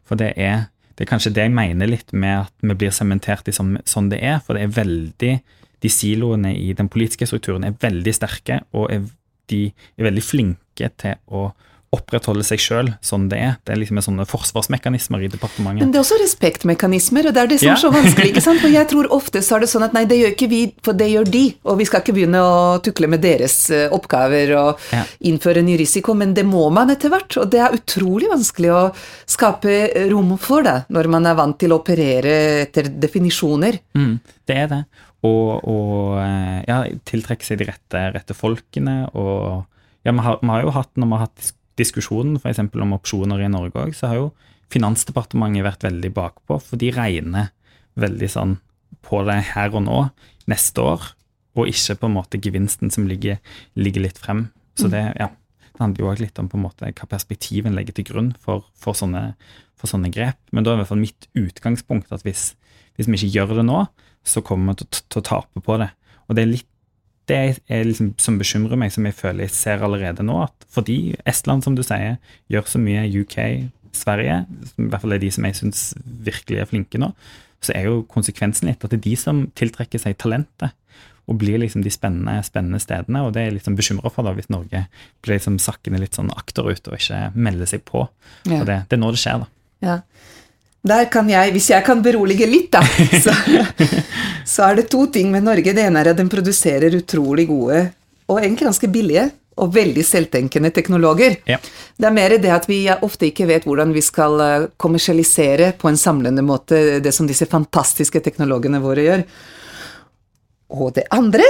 [0.08, 3.52] For det er, det er kanskje det jeg mener litt med at vi blir sementert
[3.52, 4.40] i sånn, sånn det er.
[4.46, 5.34] For det er veldig
[5.82, 9.04] De siloene i den politiske strukturen er veldig sterke, og er,
[9.52, 9.66] de
[9.98, 11.50] er veldig flinke til å
[11.92, 13.56] opprettholde seg sjøl sånn det er.
[13.68, 15.84] Det er liksom sånne forsvarsmekanismer i departementet.
[15.84, 17.74] Men det er også respektmekanismer, og det er det som ja.
[17.76, 18.30] er så vanskelig.
[18.32, 18.62] ikke sant?
[18.64, 20.96] For jeg tror ofte så er det sånn at nei, det gjør ikke vi, for
[20.98, 21.44] det gjør de.
[21.68, 25.04] Og vi skal ikke begynne å tukle med deres eh, oppgaver og ja.
[25.28, 27.36] innføre ny risiko, men det må man etter hvert.
[27.44, 28.82] Og det er utrolig vanskelig å
[29.36, 29.78] skape
[30.14, 33.82] rom for det, når man er vant til å operere etter definisjoner.
[34.00, 34.16] Mm,
[34.48, 34.84] det er det.
[35.28, 39.04] Og, og eh, ja, tiltrekke seg de rette, rette folkene.
[39.14, 39.68] og
[40.02, 42.62] ja, vi har, vi har, jo hatt, når vi har hatt diskusjonen f.eks.
[42.62, 44.32] om opsjoner i Norge òg, så har jo
[44.72, 47.50] Finansdepartementet vært veldig bakpå, for de regner
[48.00, 48.54] veldig sånn
[49.04, 49.98] på det her og nå,
[50.48, 51.10] neste år,
[51.60, 53.42] og ikke på en måte gevinsten som ligger,
[53.76, 54.46] ligger litt frem.
[54.80, 55.28] Så det, ja,
[55.74, 58.64] det handler jo òg litt om på en måte hva perspektiven legger til grunn for,
[58.80, 59.34] for, sånne,
[59.76, 60.40] for, sånne, grep.
[60.56, 62.54] Men da er i hvert fall mitt utgangspunkt at hvis,
[62.96, 63.84] hvis vi ikke gjør det nå,
[64.28, 65.92] så kommer vi til, til å tape på det.
[66.28, 66.68] Og det er litt
[67.30, 67.38] det
[67.70, 70.42] er liksom, som bekymrer meg, som jeg føler jeg ser allerede nå.
[70.44, 72.18] at Fordi Estland, som du sier,
[72.52, 73.38] gjør så mye UK,
[73.96, 75.86] Sverige, som i hvert fall er de som jeg syns
[76.26, 77.12] virkelig er flinke nå,
[77.62, 80.74] så er jo konsekvensen litt at det er de som tiltrekker seg talentet
[81.30, 83.22] og blir liksom de spennende, spennende stedene.
[83.24, 84.86] Og det er jeg liksom bekymra for da, hvis Norge
[85.22, 88.08] blir liksom sakkende litt sånn akterut og ikke melder seg på.
[88.50, 88.64] Ja.
[88.66, 89.52] Det, det, er nå det skjer, da.
[89.86, 89.98] Ja.
[90.82, 92.82] Der kan jeg, Hvis jeg kan berolige litt, da,
[93.26, 93.36] så,
[94.46, 95.76] så, er det to ting med Norge.
[95.78, 97.84] Det ene er at den produserer utrolig gode
[98.32, 99.28] og egentlig ganske billige
[99.62, 101.36] og veldig selvtenkende teknologer.
[101.50, 101.58] Ja.
[102.00, 105.92] Det er mer det at vi ofte ikke vet hvordan vi skal eh, kommersialisere på
[105.92, 109.26] en samlende måte det som disse fantastiske teknologene våre gjør.
[110.72, 111.46] Og det andre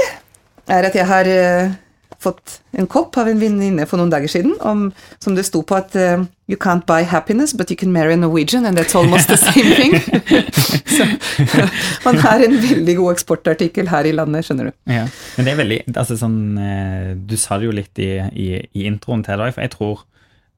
[0.66, 1.78] er at jeg har eh,
[2.22, 5.78] fått en kopp av en venninne for noen dager siden om, som det sto på
[5.80, 9.30] at uh, You can't buy happiness, but you can marry a Norwegian, and that's almost
[9.30, 9.94] the same thing.
[10.98, 11.06] Så
[12.06, 14.74] man har en veldig god eksportartikkel her i landet, skjønner du.
[14.92, 15.06] Ja,
[15.38, 18.84] men det er veldig, altså sånn, eh, Du sa det jo litt i, i, i
[18.90, 20.04] introen til deg, for jeg tror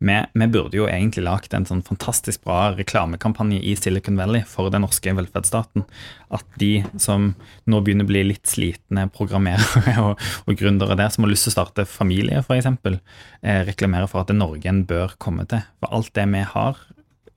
[0.04, 4.74] vi, vi, burde jo egentlig lagd en sånn fantastisk bra reklamekampanje i Silicon Valley for
[4.74, 5.86] den norske velferdsstaten.
[6.34, 7.32] At de som
[7.70, 11.54] nå begynner å bli litt slitne programmerere og, og gründere der, som har lyst til
[11.54, 15.64] å starte familie, f.eks., eh, reklamerer for at Norge en bør komme til.
[15.80, 16.84] For alt det vi har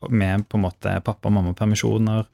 [0.08, 2.26] med på en måte pappa- og mammapermisjoner,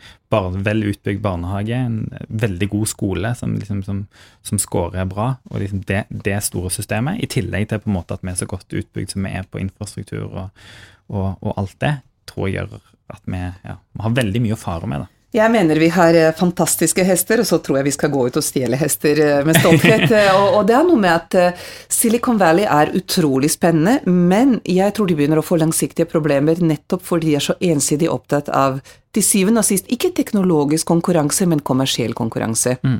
[0.66, 1.98] vel utbygd barnehage, en
[2.28, 4.04] veldig god skole som, liksom, som,
[4.42, 8.16] som scorer bra, og liksom det, det, store systemet, i tillegg til på en måte
[8.16, 10.64] at vi er så godt utbygd som vi er på infrastruktur og,
[11.08, 11.96] og, og alt det,
[12.30, 12.78] tror jeg gjør
[13.12, 15.04] at vi, ja, har veldig mye å fare med.
[15.04, 15.21] da.
[15.32, 18.36] Jeg mener vi har eh, fantastiske hester, og så tror jeg vi skal gå ut
[18.36, 20.04] og stjele hester eh, med stolthet.
[20.12, 21.58] Eh, og, og, det er noe med at
[21.90, 27.04] Silicon Valley er utrolig spennende, men jeg tror de begynner å få langsiktige problemer nettopp
[27.06, 28.80] fordi de er så ensidig opptatt av
[29.14, 32.74] til syvende og sist ikke teknologisk konkurranse, men kommersiell konkurranse.
[32.82, 32.98] Mm.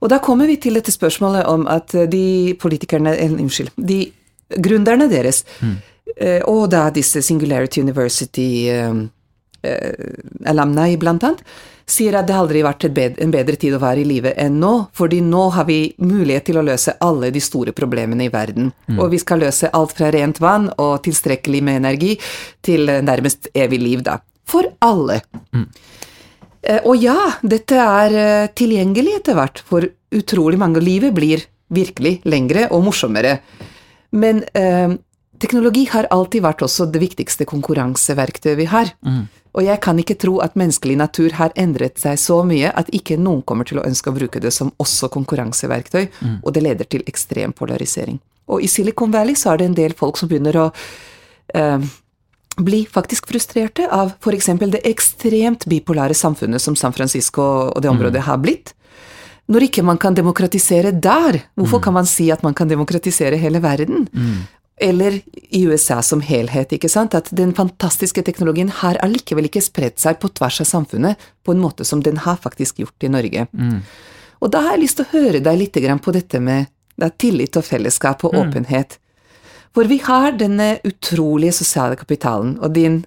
[0.00, 4.06] Og da kommer vi til dette spørsmålet om at de politikerne Unnskyld, de
[4.62, 5.76] gründerne deres, mm.
[6.48, 8.48] og da disse Singularity University
[10.48, 11.44] alumni, blant annet,
[11.86, 12.86] sier at det aldri har vært
[13.22, 16.60] en bedre tid å være i live enn nå, fordi nå har vi mulighet til
[16.60, 18.70] å løse alle de store problemene i verden.
[18.88, 18.98] Mm.
[18.98, 22.14] Og vi skal løse alt fra rent vann og tilstrekkelig med energi
[22.64, 24.20] til nærmest evig liv, da.
[24.48, 25.20] For alle.
[25.54, 25.66] Mm.
[26.62, 30.82] Eh, og ja, dette er eh, tilgjengelig etter hvert for utrolig mange.
[30.82, 33.38] Livet blir virkelig lengre og morsommere.
[34.12, 34.94] Men eh,
[35.42, 38.92] teknologi har alltid vært også det viktigste konkurranseverktøyet vi har.
[39.02, 39.24] Mm.
[39.52, 43.18] Og jeg kan ikke tro at menneskelig natur har endret seg så mye at ikke
[43.20, 46.36] noen kommer til å ønske å bruke det som også konkurranseverktøy, mm.
[46.40, 48.20] og det leder til ekstrem polarisering.
[48.52, 50.68] Og i Silicon Valley så er det en del folk som begynner å
[51.54, 51.84] eh,
[52.56, 54.48] bli faktisk frustrerte av f.eks.
[54.72, 58.26] det ekstremt bipolare samfunnet som San Francisco og det området mm.
[58.30, 58.74] har blitt.
[59.52, 61.84] Når ikke man kan demokratisere der, hvorfor mm.
[61.84, 64.08] kan man si at man kan demokratisere hele verden?
[64.16, 64.42] Mm
[64.80, 70.00] eller i USA som helhet, ikke sant, at den fantastiske teknologien har allikevel ikke spredt
[70.02, 73.46] seg på tvers av samfunnet på en måte som den har faktisk gjort i Norge.
[73.52, 73.82] Mm.
[74.42, 76.66] Og da har jeg lyst til å høre deg litt på dette med
[76.98, 78.40] da, tillit og fellesskap og mm.
[78.42, 78.98] åpenhet.
[79.72, 83.04] For vi har denne utrolige sosiale kapitalen, og din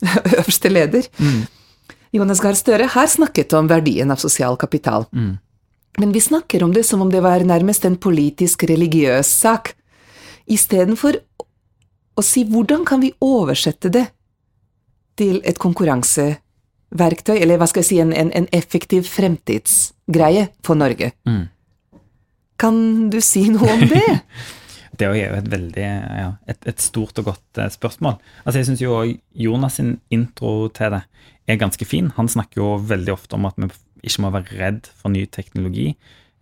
[0.38, 1.42] øverste leder, mm.
[2.12, 5.06] Jonas Gahr Støre, har snakket om verdien av sosial kapital.
[5.12, 5.38] Mm.
[5.98, 9.74] Men vi snakker om det som om det var nærmest en politisk, religiøs sak,
[10.50, 11.18] istedenfor
[12.18, 14.06] å si hvordan kan vi oversette det
[15.20, 21.12] til et konkurranseverktøy, eller hva skal jeg si, en, en, en effektiv fremtidsgreie for Norge.
[21.28, 21.44] Mm.
[22.60, 22.80] Kan
[23.12, 24.06] du si noe om det?
[25.00, 28.18] Det er jo et veldig ja, et, et, stort og godt eh, spørsmål.
[28.44, 28.98] Altså Jeg syns jo
[29.32, 31.00] Jonas sin intro til det
[31.48, 32.10] er ganske fin.
[32.18, 33.70] Han snakker jo veldig ofte om at vi
[34.04, 35.94] ikke må være redd for ny teknologi,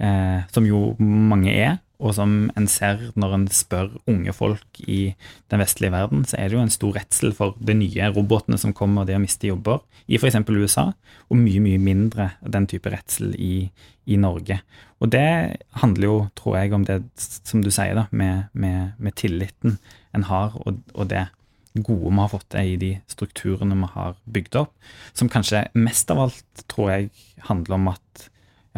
[0.03, 5.15] eh, som jo mange er og som en ser når en spør unge folk i
[5.51, 8.75] den vestlige verden, så er det jo en stor redsel for de nye robotene som
[8.77, 10.39] kommer, og det å miste jobber i f.eks.
[10.47, 10.93] USA,
[11.29, 13.67] og mye, mye mindre den type redsel i,
[14.07, 14.61] i, Norge.
[15.03, 19.19] Og det handler jo, tror jeg, om det som du sier, da, med, med, med
[19.19, 19.81] tilliten
[20.15, 21.27] en har, og, og det
[21.75, 24.75] gode vi har fått til i de strukturene vi har bygd opp,
[25.19, 27.11] som kanskje mest av alt, tror jeg,
[27.51, 28.29] handler om at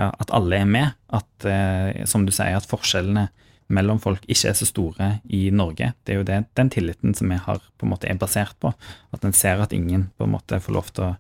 [0.00, 0.96] ja, at alle er med.
[1.12, 3.28] At, eh, som du sier, at forskjellene
[3.70, 5.92] mellom folk ikke er så store i Norge.
[6.04, 8.72] Det er jo det, den tilliten som vi har på en måte er basert på.
[9.14, 11.12] At en ser at ingen på en måte får lov til å,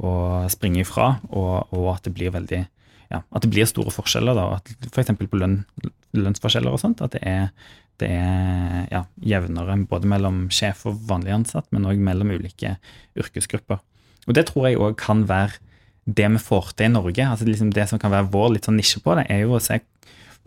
[0.00, 0.12] å
[0.52, 2.64] springe ifra, og, og, at det blir veldig
[3.08, 4.36] ja, at det blir store forskjeller.
[4.36, 5.14] da, at F.eks.
[5.16, 5.62] på lønn,
[6.16, 7.04] lønnsforskjeller og sånt.
[7.04, 7.52] At det er,
[8.00, 12.76] det er ja, jevnere både mellom sjef og vanlig ansatt, men òg mellom ulike
[13.18, 13.80] yrkesgrupper.
[14.28, 15.56] Og Det tror jeg òg kan være
[16.08, 18.78] det vi får til i Norge, altså liksom det som kan være vår litt sånn
[18.80, 19.80] nisje på det, er jo å se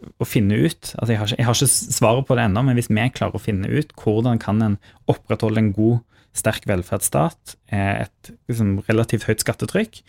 [0.02, 2.80] å finne ut altså jeg har, ikke, jeg har ikke svaret på det ennå, men
[2.80, 4.80] hvis vi klarer å finne ut hvordan kan en
[5.12, 6.00] opprettholde en god,
[6.32, 10.00] sterk velferdsstat, et liksom, relativt høyt skattetrykk,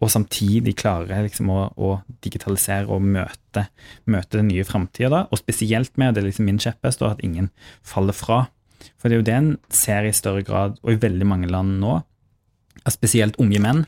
[0.00, 1.90] og samtidig klare liksom, å, å,
[2.24, 3.66] digitalisere og møte,
[4.08, 7.50] møte den nye framtida, og spesielt med, det er liksom min kjepphest, at ingen
[7.86, 8.42] faller fra.
[9.00, 11.78] For det er jo det en ser i større grad, og i veldig mange land
[11.82, 11.98] nå,
[12.88, 13.84] spesielt unge menn,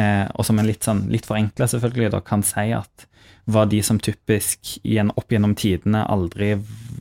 [0.00, 3.06] eh, og som en litt, sånn, litt forenkla selvfølgelig da, kan si at
[3.44, 4.76] var de som typisk
[5.16, 6.52] opp gjennom tidene aldri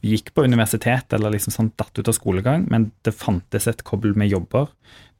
[0.01, 4.15] gikk på universitet eller liksom sånn datt ut av skolegang, men det fantes et kobbel
[4.17, 4.71] med jobber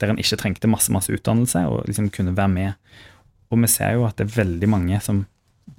[0.02, 2.96] der en ikke trengte masse masse utdannelse og liksom kunne være med.
[3.54, 5.26] Og vi ser jo at det er veldig mange som,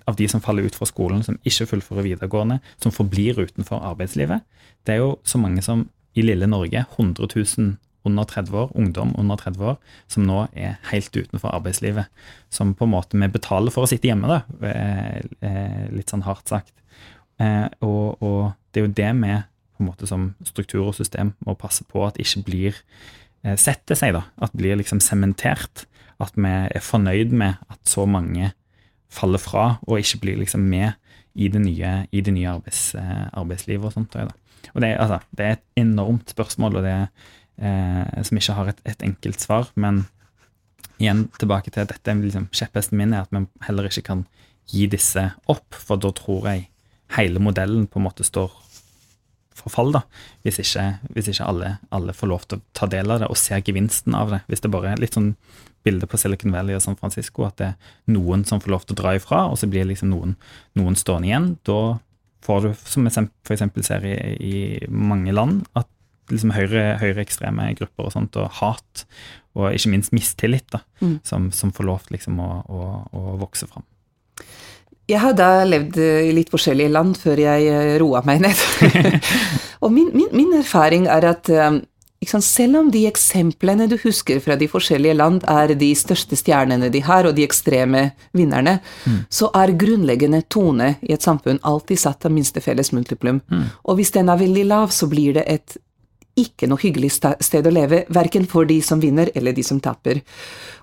[0.07, 4.45] av de som faller ut fra skolen, som ikke fullfører videregående, som forblir utenfor arbeidslivet.
[4.87, 7.73] Det er jo så mange som i lille Norge, 100 000
[8.05, 9.79] under 30 år, ungdom under 30 år,
[10.11, 12.11] som nå er helt utenfor arbeidslivet.
[12.51, 16.27] Som på en måte vi betaler for å sitte hjemme, da, eh, eh, litt sånn
[16.27, 16.75] hardt sagt.
[17.39, 19.37] Eh, og, og det er jo det vi
[19.73, 22.83] på en måte som struktur og system må passe på at ikke blir
[23.59, 24.21] setter seg, da.
[24.39, 25.89] At blir liksom sementert.
[26.23, 28.53] At vi er fornøyd med at så mange
[29.11, 30.93] faller fra og ikke blir liksom med
[31.35, 34.15] i det nye, i det nye arbeids, arbeidslivet og sånt.
[34.15, 34.29] Da.
[34.75, 37.07] Og det, altså, det er et enormt spørsmål, og det er
[37.59, 39.71] eh, som ikke har et, et, enkelt svar.
[39.75, 40.05] Men
[40.99, 44.27] igjen tilbake til at dette liksom, kjepphesten min er at vi heller ikke kan
[44.71, 46.69] gi disse opp, for da tror jeg
[47.17, 48.53] hele modellen på en måte står
[49.53, 50.01] for fall, da,
[50.47, 53.39] hvis ikke, hvis ikke alle, alle, får lov til å ta del av det og
[53.39, 54.41] ser gevinsten av det.
[54.49, 55.35] Hvis det bare er litt sånn
[55.85, 58.97] bilde på Silicon Valley og San Francisco, at det er noen som får lov til
[58.97, 60.37] å dra ifra, og så blir liksom noen,
[60.79, 61.49] noen stående igjen.
[61.69, 61.79] Da
[62.47, 63.65] får du, som vi f.eks.
[63.87, 64.57] ser i, i
[64.89, 65.91] mange land, at
[66.31, 69.07] liksom høyre, høyreekstreme grupper og sånt, og hat,
[69.59, 71.17] og ikke minst mistillit, da, mm.
[71.29, 73.85] som, som, får lov liksom å, å, å vokse fram.
[75.11, 78.61] Jeg har da levd i litt forskjellige land før jeg eh, roa meg ned.
[79.83, 81.51] og min, min, min, erfaring er at
[82.31, 86.91] sant, selv om de eksemplene du husker fra de forskjellige land, er de største stjernene
[86.93, 89.23] de har, og de ekstreme vinnerne, mm.
[89.33, 93.43] så er grunnleggende tone i et samfunn alltid satt av minste felles multiplum.
[93.51, 93.65] Mm.
[93.85, 95.77] Og hvis den er veldig lav, så blir det et
[96.39, 100.23] ikke noe hyggelig sted å leve, verken for de som vinner eller de som taper.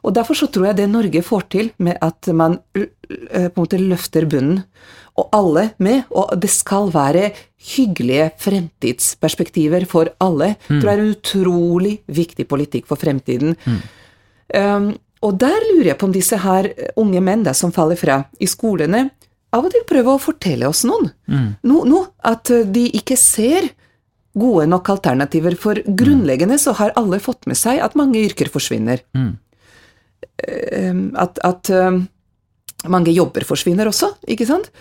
[0.05, 3.81] Og Derfor så tror jeg det Norge får til, med at man på en måte
[3.81, 4.63] løfter bunnen,
[5.19, 7.29] og alle med, og det skal være
[7.73, 10.79] hyggelige fremtidsperspektiver for alle, mm.
[10.79, 13.57] tror jeg er en utrolig viktig politikk for fremtiden.
[13.65, 13.79] Mm.
[14.55, 14.89] Um,
[15.25, 18.47] og der lurer jeg på om disse her unge menn da, som faller fra i
[18.47, 19.09] skolene,
[19.49, 21.09] av og til prøver å fortelle oss noen.
[21.27, 21.49] Mm.
[21.67, 23.71] No, no, at de ikke ser
[24.39, 25.57] gode nok alternativer.
[25.59, 29.03] For grunnleggende så har alle fått med seg at mange yrker forsvinner.
[29.17, 29.33] Mm.
[30.47, 32.05] Ehm, at, at ehm,
[32.91, 34.71] mange jobber forsvinner også, ikke sant?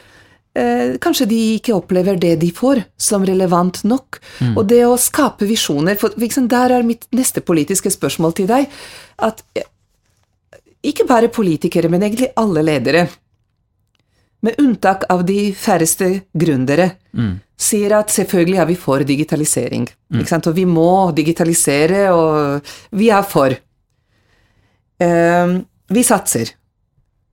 [0.58, 4.18] Eh, kanskje de ikke opplever det de får, som relevant nok.
[4.40, 4.54] Mm.
[4.56, 8.70] Og det å skape visjoner for liksom, Der er mitt neste politiske spørsmål til deg.
[9.18, 9.68] At eh,
[10.88, 13.08] ikke bare politikere, men egentlig alle ledere,
[14.42, 19.88] med unntak av de færreste gründere, mm sier at selvfølgelig er vi for digitalisering.
[20.14, 20.22] Mm.
[20.38, 23.56] Og vi må digitalisere, og vi er for.
[25.02, 25.58] Um,
[25.90, 26.54] vi satser.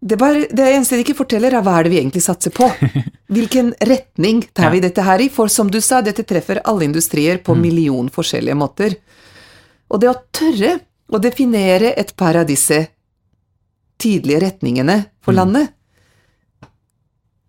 [0.02, 2.70] det, bare, det eneste de ikke forteller, er hva er det vi egentlig satser på.
[3.36, 5.30] Hvilken retning tar vi dette her i?
[5.34, 8.98] For som du sa, dette treffer alle industrier på million forskjellige måter.
[9.90, 10.78] Og det å tørre
[11.14, 12.82] å definere et par av disse
[14.02, 15.75] tidlige retningene for landet,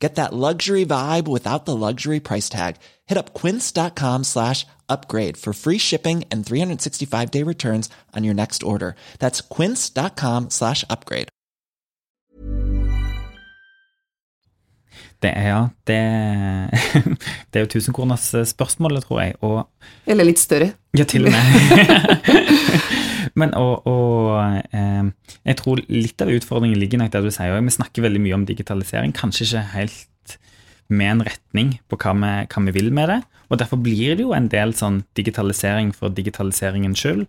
[0.00, 2.76] Get that luxury vibe without the luxury price tag.
[3.06, 8.62] Hit up quince.com slash upgrade for free shipping and 365 day returns on your next
[8.62, 8.94] order.
[9.18, 11.28] That's quince.com slash upgrade.
[15.22, 15.96] Det er ja, det,
[17.52, 19.34] det er jo tusenkronersspørsmålet, tror jeg.
[19.40, 19.66] Og
[20.06, 20.70] Eller litt større.
[20.98, 21.42] Ja, til og med.
[23.38, 25.08] Men og, og eh,
[25.46, 28.46] jeg tror litt av utfordringen ligger nok der du sier, vi snakker veldig mye om
[28.48, 30.38] digitalisering, kanskje ikke helt
[30.88, 33.20] med en retning på hva vi, hva vi vil med det.
[33.48, 37.24] Og derfor blir det jo en del sånn digitalisering for digitaliseringens skyld,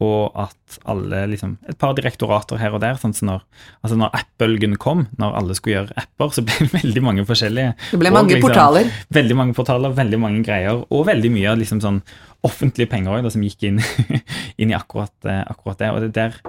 [0.00, 2.96] og at alle liksom, Et par direktorater her og der.
[2.96, 3.42] sånn som når,
[3.84, 7.74] altså når app-bølgen kom, når alle skulle gjøre apper, så ble det veldig mange forskjellige
[7.90, 8.88] Det ble og mange portaler.
[9.12, 12.00] Veldig mange portaler, veldig mange greier, og veldig mye av liksom sånn
[12.46, 13.80] offentlige penger også, da, som gikk inn,
[14.60, 15.92] inn i akkurat, eh, akkurat det.
[15.92, 16.40] Og det er der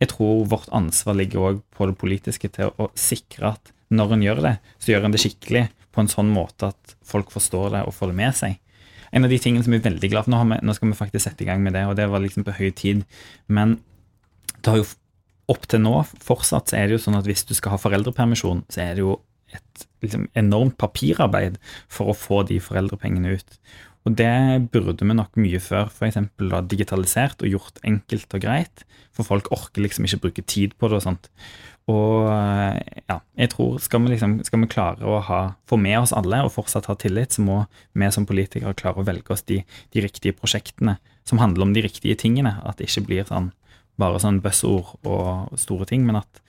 [0.00, 4.24] jeg tror vårt ansvar ligger òg på det politiske til å sikre at når en
[4.26, 7.84] gjør det, så gjør en det skikkelig på en sånn måte at folk forstår det
[7.86, 8.58] og får det med seg.
[9.14, 10.98] En av de tingene som vi er veldig glad for, nå, vi, nå skal vi
[10.98, 13.06] faktisk sette i gang med det, og det var liksom på høy tid,
[13.48, 13.78] men
[14.58, 14.88] det har jo
[15.52, 15.94] opp til nå
[16.26, 19.04] fortsatt så er det jo sånn at hvis du skal ha foreldrepermisjon, så er det
[19.06, 19.20] jo
[19.54, 21.60] et liksom, enormt papirarbeid
[21.92, 23.58] for å få de foreldrepengene ut.
[24.06, 26.20] Og det burde vi nok mye før f.eks.
[26.70, 28.84] digitalisert og gjort enkelt og greit,
[29.16, 31.26] for folk orker liksom ikke bruke tid på det og sånt.
[31.90, 35.40] Og ja, jeg tror skal vi, liksom, skal vi klare å ha,
[35.70, 37.60] få med oss alle og fortsatt ha tillit, så må
[37.94, 39.60] vi som politikere klare å velge oss de,
[39.94, 40.96] de riktige prosjektene
[41.26, 42.56] som handler om de riktige tingene.
[42.66, 43.52] At det ikke blir sånn,
[44.02, 46.42] bare sånn buzzord og store ting, men at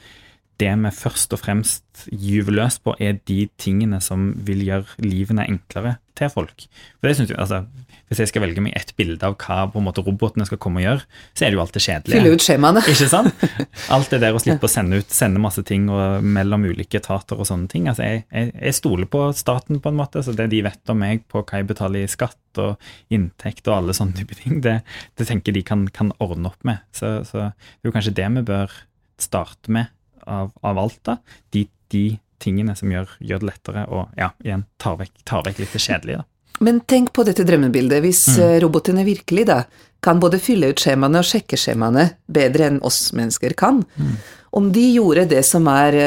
[0.62, 5.48] det vi først og fremst gyver løs på, er de tingene som vil gjøre livene
[5.50, 6.66] enklere til folk.
[6.98, 7.66] For det synes jeg, altså,
[8.08, 10.80] Hvis jeg skal velge meg ett bilde av hva på en måte robotene skal komme
[10.80, 11.02] og gjøre,
[11.36, 12.22] så er det jo alt det kjedelige.
[12.22, 12.84] Fylle ut skjemaene.
[12.94, 13.44] Ikke sant?
[13.92, 17.36] Alt det der å slippe å sende ut, sende masse ting og mellom ulike etater
[17.36, 17.90] og sånne ting.
[17.92, 21.04] Altså, jeg, jeg, jeg stoler på staten på en måte, så det de vet om
[21.04, 22.80] meg på hva jeg betaler i skatt og
[23.12, 24.80] inntekt og alle sånne type ting, det,
[25.20, 26.80] det tenker de kan, kan ordne opp med.
[26.96, 28.80] Så, så det er jo kanskje det vi bør
[29.20, 29.92] starte med
[30.28, 31.18] av, av alt, da.
[31.56, 32.06] De, de
[32.44, 35.84] tingene som gjør, gjør, det lettere og ja, igjen tar vekk, tar vekk litt det
[35.84, 36.24] kjedelige.
[36.24, 36.64] da.
[36.68, 38.02] Men tenk på dette drømmebildet.
[38.02, 38.60] Hvis mm.
[38.64, 39.62] robotene virkelig da
[40.04, 44.16] kan både fylle ut skjemaene og sjekke skjemaene bedre enn oss mennesker kan, mm.
[44.58, 45.98] om de gjorde det som er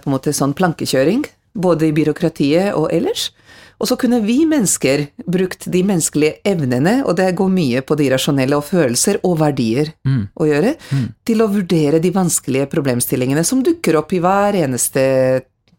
[0.00, 1.26] på en måte sånn plankekjøring,
[1.58, 3.30] både i byråkratiet og ellers,
[3.78, 8.08] og så kunne vi mennesker brukt de menneskelige evnene, og det går mye på de
[8.10, 10.22] rasjonelle og følelser og verdier mm.
[10.34, 11.04] å gjøre, mm.
[11.28, 15.04] til å vurdere de vanskelige problemstillingene som dukker opp i hver eneste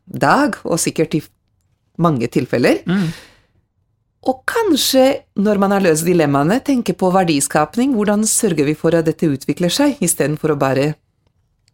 [0.08, 1.22] dag, og sikkert i
[2.00, 2.80] mange tilfeller.
[2.88, 3.10] Mm.
[4.30, 5.06] Og kanskje,
[5.40, 7.94] når man har løst dilemmaene, tenke på verdiskapning.
[7.96, 10.94] Hvordan sørger vi for at dette utvikler seg, istedenfor å bare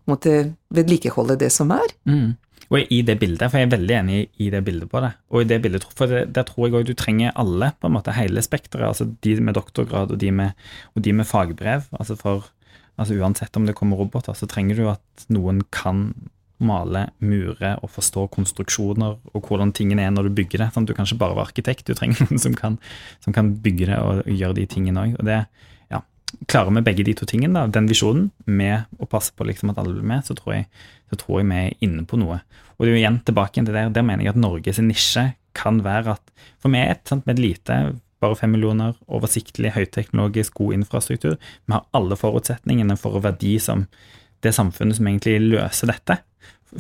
[0.10, 1.94] måtte vedlikeholde det som er?
[2.10, 2.36] Mm.
[2.74, 5.44] Og i det bildet, for jeg er veldig enig i det bildet på det, og
[5.44, 8.16] i det bildet, for det, der tror jeg òg du trenger alle, på en måte,
[8.18, 8.88] hele spekteret.
[8.90, 11.90] Altså de med doktorgrad og de med, og de med fagbrev.
[12.00, 12.50] altså for
[12.96, 16.14] altså Uansett om det kommer roboter, så trenger du at noen kan
[16.64, 20.70] male, mure og forstå konstruksjoner og hvordan tingene er når du bygger det.
[20.74, 22.78] Sånn, du kan ikke bare være arkitekt, du trenger noen som kan,
[23.24, 25.18] som kan bygge det og gjøre de tingene òg.
[25.20, 25.42] Og det,
[25.92, 26.02] ja,
[26.52, 29.82] klarer vi begge de to tingene, da, den visjonen, med å passe på liksom at
[29.82, 30.70] alle blir med, så tror, jeg,
[31.12, 32.42] så tror jeg vi er inne på noe.
[32.76, 35.80] Og det er jo igjen tilbake til der, der mener jeg at Norges nisje kan
[35.86, 40.74] være at For vi er et, sant, med lite bare fem millioner, oversiktlig, høyteknologisk, god
[40.80, 41.36] infrastruktur.
[41.38, 43.86] Vi har alle forutsetningene for å være de som
[44.44, 46.20] det samfunnet som egentlig løser dette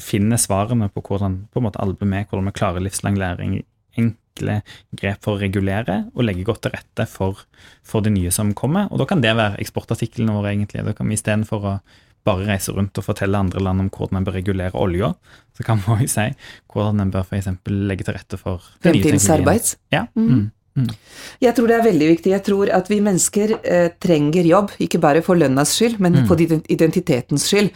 [0.01, 3.59] finner svarene på hvordan på en måte alle blir med, hvordan vi klarer livslang læring,
[3.95, 4.59] enkle
[4.99, 7.45] grep for å regulere og legge godt til rette for,
[7.85, 8.89] for det nye som kommer.
[8.91, 10.83] Og da kan det være eksportartiklene våre, egentlig.
[10.87, 11.75] Da kan vi istedenfor å
[12.25, 15.13] bare reise rundt og fortelle andre land om hvordan en bør regulere olja,
[15.55, 16.27] så kan man jo si
[16.73, 17.51] hvordan en bør f.eks.
[17.69, 19.75] legge til rette for Fremtidens arbeid.
[19.93, 20.07] Ja.
[20.17, 20.49] Mm.
[20.75, 20.89] Mm.
[21.39, 22.31] Jeg tror det er veldig viktig.
[22.33, 26.27] Jeg tror at vi mennesker eh, trenger jobb, ikke bare for lønnas skyld, men Mm.
[26.27, 27.71] for identitetens skyld.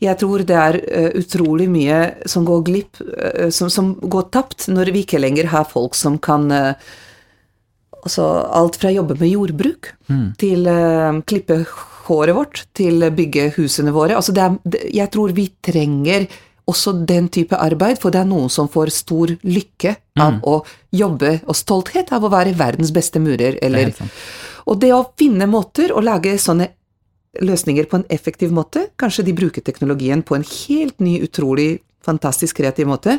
[0.00, 4.68] Jeg tror det er uh, utrolig mye som går glipp, uh, som, som, går tapt,
[4.68, 6.72] når vi ikke lenger har folk som kan uh,
[7.98, 8.22] Altså
[8.54, 10.36] alt fra jobbe med jordbruk mm.
[10.38, 10.68] til
[11.26, 11.56] klippe
[12.08, 14.16] håret vårt, til bygge husene våre.
[14.18, 16.28] Altså det er, jeg tror vi trenger
[16.68, 20.42] også den type arbeid, for det er noen som får stor lykke av mm.
[20.44, 20.58] å
[20.92, 24.10] jobbe, og stolthet av å være verdens beste murer, eller det
[24.68, 26.66] Og det å finne måter å lage sånne
[27.40, 28.90] løsninger på en effektiv måte.
[29.00, 33.18] Kanskje de bruker teknologien på en helt ny, utrolig fantastisk kreativ måte.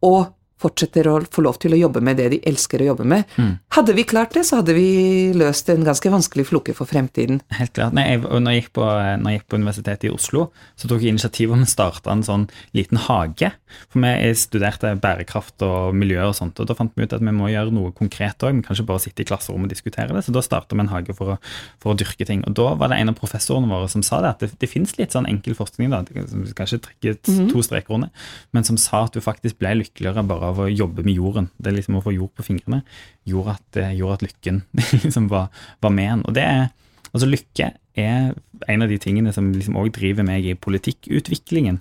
[0.00, 0.30] Og
[0.60, 3.28] fortsetter å få lov til å jobbe med det de elsker å jobbe med.
[3.40, 3.52] Mm.
[3.76, 7.40] Hadde vi klart det, så hadde vi løst en ganske vanskelig floke for fremtiden.
[7.56, 7.96] Helt klart.
[7.96, 10.46] Når jeg, når jeg, gikk, på, når jeg gikk, på, Universitetet i Oslo,
[10.80, 12.46] så tok jeg initiativ om å starte en sånn
[12.76, 13.52] liten hage.
[13.92, 17.34] For vi studerte bærekraft og miljø og sånt, og da fant vi ut at vi
[17.34, 18.60] må gjøre noe konkret òg.
[18.60, 20.24] Vi kan ikke bare sitte i klasserommet og diskutere det.
[20.26, 21.38] Så da starta vi en hage for å,
[21.82, 22.42] for å, dyrke ting.
[22.48, 24.96] Og da var det en av professorene våre som sa det, at det, det finnes
[24.98, 27.50] litt sånn enkel forskning, da, vi skal ikke trekke -hmm.
[27.52, 28.10] to streker under,
[28.52, 31.48] men som sa at du faktisk ble lykkeligere bare av å jobbe med jorden.
[31.58, 32.82] Det er liksom å få jord på fingrene
[33.28, 34.62] gjorde at, eh, gjorde at lykken
[35.04, 35.50] liksom var,
[35.82, 36.24] var, med en.
[36.28, 36.70] Og det er,
[37.10, 38.32] altså lykke er
[38.70, 41.80] en av de tingene som liksom også driver meg i politikkutviklingen.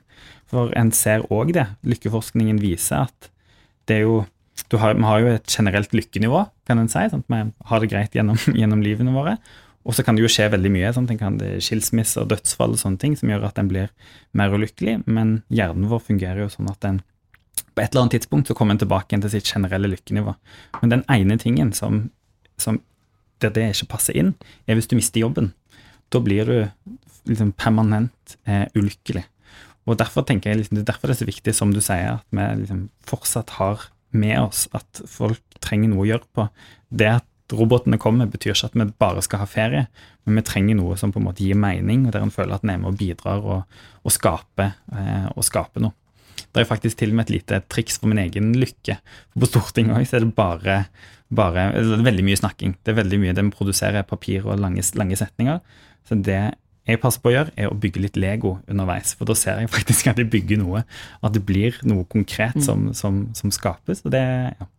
[0.49, 1.67] For en ser òg det.
[1.86, 3.32] Lykkeforskningen viser at
[3.89, 4.20] det er jo
[4.78, 7.01] har, Vi har jo et generelt lykkenivå, kan en si.
[7.09, 7.26] Sant?
[7.32, 9.38] Vi har det greit gjennom, gjennom livene våre.
[9.88, 10.91] Og så kan det jo skje veldig mye.
[10.93, 11.11] Sant?
[11.17, 13.89] Kan det skilsmisser, dødsfall og sånne ting som gjør at en blir
[14.38, 14.99] mer ulykkelig.
[15.07, 16.99] Men hjernen vår fungerer jo sånn at en
[17.74, 20.36] på et eller annet tidspunkt så kommer en tilbake til sitt generelle lykkenivå.
[20.82, 22.07] Men den ene tingen som,
[22.57, 22.82] som
[23.41, 24.34] der det ikke passer inn,
[24.67, 25.53] er hvis du mister jobben.
[26.11, 26.57] Da blir du
[27.30, 29.24] liksom permanent eh, ulykkelig.
[29.89, 32.26] Og derfor tenker jeg liksom, Det er derfor det så viktig, som du sier, at
[32.30, 36.47] vi liksom fortsatt har med oss at folk trenger noe å gjøre på.
[36.89, 39.86] Det at robotene kommer, betyr ikke at vi bare skal ha ferie,
[40.26, 42.65] men vi trenger noe som på en måte gir mening, og der en føler at
[42.65, 45.95] en er med og bidrar og, og, skaper, eh, skape noe.
[46.48, 48.98] Det er faktisk til og med et lite triks for min egen lykke.
[49.34, 50.80] For på Stortinget også, er det bare,
[51.34, 52.78] bare det er veldig mye snakking.
[52.84, 55.62] Det er veldig mye det vi produserer papir og lange, lange setninger.
[56.08, 56.42] Så det
[56.90, 59.14] jeg passer på å gjøre, er å bygge litt Lego underveis.
[59.18, 60.84] For da ser jeg faktisk at jeg bygger noe.
[61.22, 62.66] At det blir noe konkret mm.
[62.66, 64.02] som, som, som skapes.
[64.08, 64.70] Og det, ja,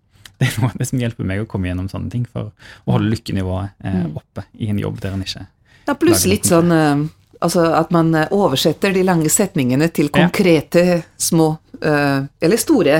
[0.40, 2.26] det, er noe av det som hjelper meg å komme gjennom sånne ting.
[2.30, 4.18] For å holde lykkenivået eh, mm.
[4.18, 5.46] oppe i en jobb der en ikke
[5.86, 7.06] Ja, pluss litt sånn uh,
[7.40, 11.00] Altså at man eh, oversetter de lange setningene til konkrete ja.
[11.16, 12.98] små uh, eller store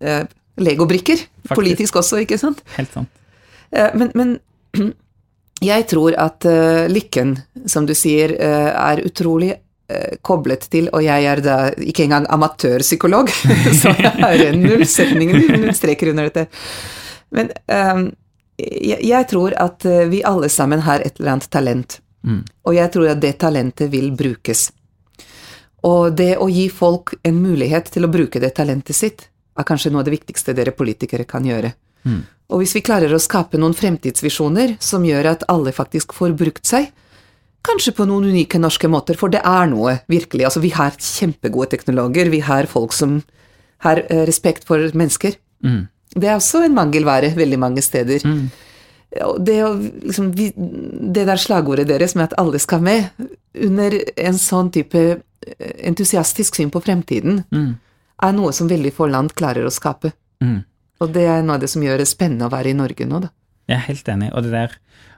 [0.00, 0.22] uh,
[0.56, 1.26] legobrikker.
[1.52, 2.62] Politisk også, ikke sant?
[2.78, 3.10] Helt sant.
[3.74, 4.38] Uh, men, men,
[5.64, 6.44] jeg tror at
[6.90, 7.36] lykken,
[7.70, 9.54] som du sier, er utrolig
[10.26, 13.30] koblet til, og jeg er da ikke engang amatørpsykolog,
[13.80, 16.44] så jeg har null setninger, null streker under dette.
[17.32, 17.52] Men
[18.58, 21.98] jeg, jeg tror at vi alle sammen har et eller annet talent.
[22.24, 22.40] Mm.
[22.64, 24.68] Og jeg tror at det talentet vil brukes.
[25.84, 29.92] Og det å gi folk en mulighet til å bruke det talentet sitt, er kanskje
[29.92, 31.74] noe av det viktigste dere politikere kan gjøre.
[32.08, 32.22] Mm.
[32.52, 36.64] Og hvis vi klarer å skape noen fremtidsvisjoner som gjør at alle faktisk får brukt
[36.68, 36.90] seg,
[37.64, 40.48] kanskje på noen unike norske måter, for det er noe, virkelig.
[40.48, 43.20] Altså, vi har kjempegode teknologer, vi har folk som
[43.84, 45.38] har eh, respekt for mennesker.
[45.64, 45.86] Mm.
[46.14, 48.24] Det er også en mangelvare veldig mange steder.
[48.24, 48.48] Mm
[49.38, 49.56] det,
[50.02, 53.10] liksom, det, der slagordet deres med at alle skal med,
[53.54, 57.70] under en sånn type eh, entusiastisk syn på fremtiden, mm.
[58.26, 60.14] er noe som veldig få land klarer å skape.
[60.42, 60.62] Mm.
[61.02, 63.22] Og det er noe av det som gjør det spennende å være i Norge nå,
[63.26, 63.30] da.
[63.70, 64.30] Jeg er helt enig.
[64.36, 64.74] Og det der,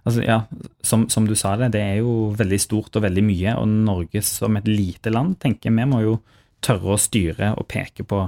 [0.07, 0.39] altså ja,
[0.87, 3.57] som, som, du sa det, det er jo veldig stort og veldig mye.
[3.59, 6.19] Og Norge som et lite land, tenker vi må jo
[6.65, 8.23] tørre å styre og peke på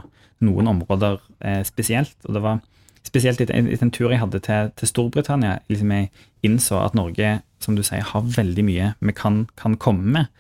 [0.47, 2.17] noen områder eh, spesielt.
[2.27, 2.61] Og det var
[3.07, 6.11] spesielt etter en tur jeg hadde til, til Storbritannia, liksom jeg
[6.47, 10.35] innså at Norge, som du sier, har veldig mye vi kan, kan komme med.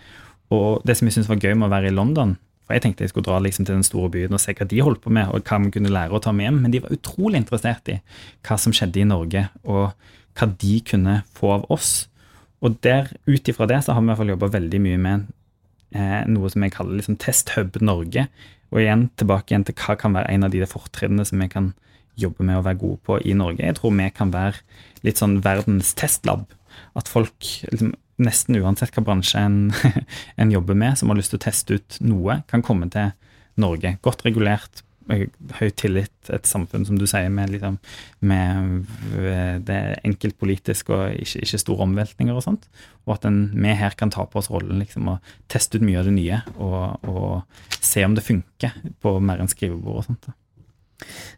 [0.55, 2.37] Og det som jeg syntes var gøy med å være i London
[2.69, 4.83] for Jeg tenkte jeg skulle dra liksom til den store byen og se hva de
[4.85, 6.93] holdt på med, og hva vi kunne lære å ta med hjem, men de var
[6.93, 7.97] utrolig interessert i
[8.45, 9.95] hva som skjedde i Norge, og
[10.37, 11.93] hva de kunne få av oss.
[12.61, 15.27] Og der, ut ifra det så har vi i hvert fall jobba veldig mye med
[15.97, 18.27] eh, noe som jeg kaller liksom Testhub Norge.
[18.69, 21.73] Og igjen tilbake igjen til hva kan være en av de fortrinnene som vi kan
[22.19, 23.64] jobber med å være gode på i Norge.
[23.64, 24.61] Jeg tror vi kan være
[25.07, 26.47] litt sånn verdens testlab.
[26.99, 29.61] At folk, liksom, nesten uansett hva bransje en,
[30.41, 33.12] en, jobber med, som har lyst til å teste ut noe, kan komme til
[33.59, 33.97] Norge.
[34.05, 37.79] Godt regulert, høy tillit, et samfunn som du sier, med, liksom,
[38.29, 38.91] med
[39.66, 42.69] det enkelt politisk og ikke, ikke, store omveltninger og sånt.
[43.07, 46.03] Og at en, vi her kan ta på oss rollen liksom, og teste ut mye
[46.03, 50.29] av det nye og, og se om det funker på mer enn skrivebord og sånt.
[50.29, 50.37] Da.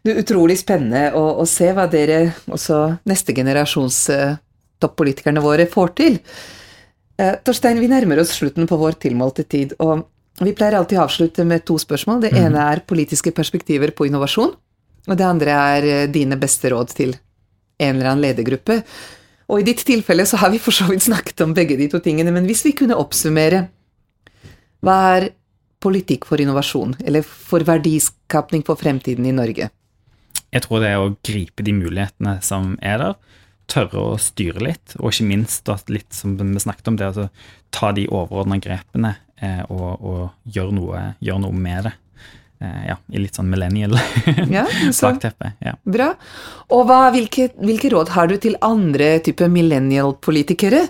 [0.01, 4.39] Det er utrolig spennende å, å se hva dere, også neste generasjons uh,
[4.81, 6.17] toppolitikerne våre, får til.
[7.21, 10.07] Eh, Torstein, vi nærmer oss slutten på vår tilmålte tid, og
[10.41, 12.21] Vi pleier alltid å avslutte med to spørsmål.
[12.23, 14.53] Det ene er politiske perspektiver på innovasjon.
[15.05, 18.79] Og det andre er eh, dine beste råd til en eller annen ledergruppe.
[19.51, 21.99] Og i ditt tilfelle så har vi for så vidt snakket om begge de to
[22.01, 23.65] tingene, men hvis vi kunne oppsummere
[24.81, 25.27] hva er
[25.81, 29.69] politikk for innovasjon, eller for verdiskapning for fremtiden i Norge?
[30.51, 33.17] Jeg tror det er å gripe de mulighetene som er der,
[33.71, 37.11] tørre å styre litt, og ikke minst at litt som vi snakket om, det å
[37.13, 37.27] altså,
[37.71, 41.93] ta de overordna grepene eh, og, og gjøre noe, gjør noe med det.
[42.61, 43.95] Eh, ja, i litt sånn millennial
[44.57, 45.53] Ja, så- bakteppe.
[45.63, 45.77] Ja.
[45.87, 46.11] Bra.
[46.69, 50.83] Og hva, hvilke, hvilke råd har du til andre type millennial-politikere?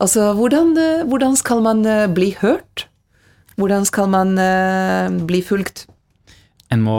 [0.00, 2.86] Altså, hvordan, eh, hvordan skal man eh, bli hørt?
[3.60, 5.84] Hvordan skal man eh, bli fulgt?
[6.72, 6.96] En må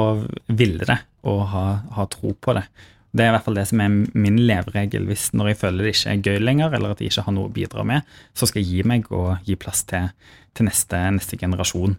[0.51, 2.65] ville det og ha, ha tro på det.
[3.11, 5.05] Det er i hvert fall det som er min leveregel.
[5.09, 7.49] Hvis når jeg føler det ikke er gøy lenger, eller at jeg ikke har noe
[7.49, 8.07] å bidra med,
[8.37, 10.11] så skal jeg gi meg og gi plass til,
[10.55, 11.97] til neste, neste generasjon.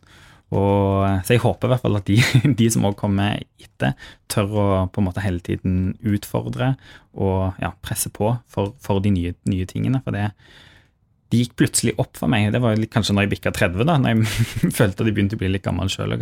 [0.53, 2.19] Og, så jeg håper i hvert fall at de,
[2.61, 3.97] de som òg kommer etter,
[4.33, 6.75] tør å på en måte hele tiden utfordre
[7.13, 10.01] og ja, presse på for, for de nye, nye tingene.
[10.05, 10.31] For det,
[11.33, 12.51] det gikk plutselig opp for meg.
[12.53, 15.43] Det var kanskje når jeg bikka 30, da, når jeg følte at jeg begynte å
[15.43, 16.15] bli litt gammel sjøl.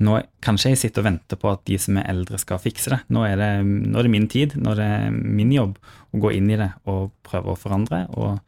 [0.00, 3.00] Nå kanskje jeg sitter og venter på at de som er eldre skal fikse det.
[3.12, 5.74] Nå er det, nå er det min tid, nå er det min jobb
[6.14, 8.06] å gå inn i det og prøve å forandre.
[8.16, 8.38] Og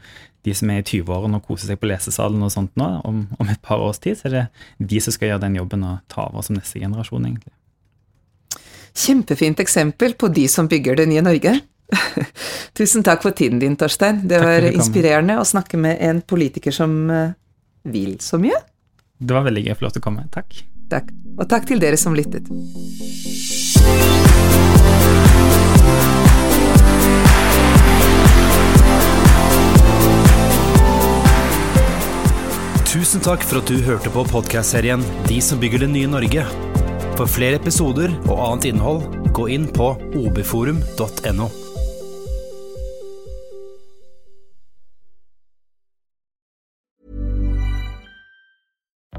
[0.46, 3.50] de som er i 20-årene og koser seg på lesesalen og sånt nå, om, om
[3.52, 4.46] et par års tid, så er det
[4.94, 7.52] de som skal gjøre den jobben og ta over som neste generasjon, egentlig.
[8.92, 11.54] Kjempefint eksempel på de som bygger det nye Norge.
[12.78, 14.22] Tusen takk for tiden din, Torstein.
[14.24, 17.34] Det Takk var inspirerende å snakke med en politiker som eh,
[17.88, 18.58] vil så mye.
[19.22, 20.26] Det var veldig gøy å få lov til å komme.
[20.34, 20.62] Takk.
[20.92, 21.12] Takk.
[21.38, 22.48] Og takk til dere som lyttet.
[32.92, 36.44] Tusen takk for at du hørte på podkastserien De som bygger det nye Norge.
[37.16, 39.94] For flere episoder og annet innhold, gå inn på
[40.26, 41.61] obforum.no.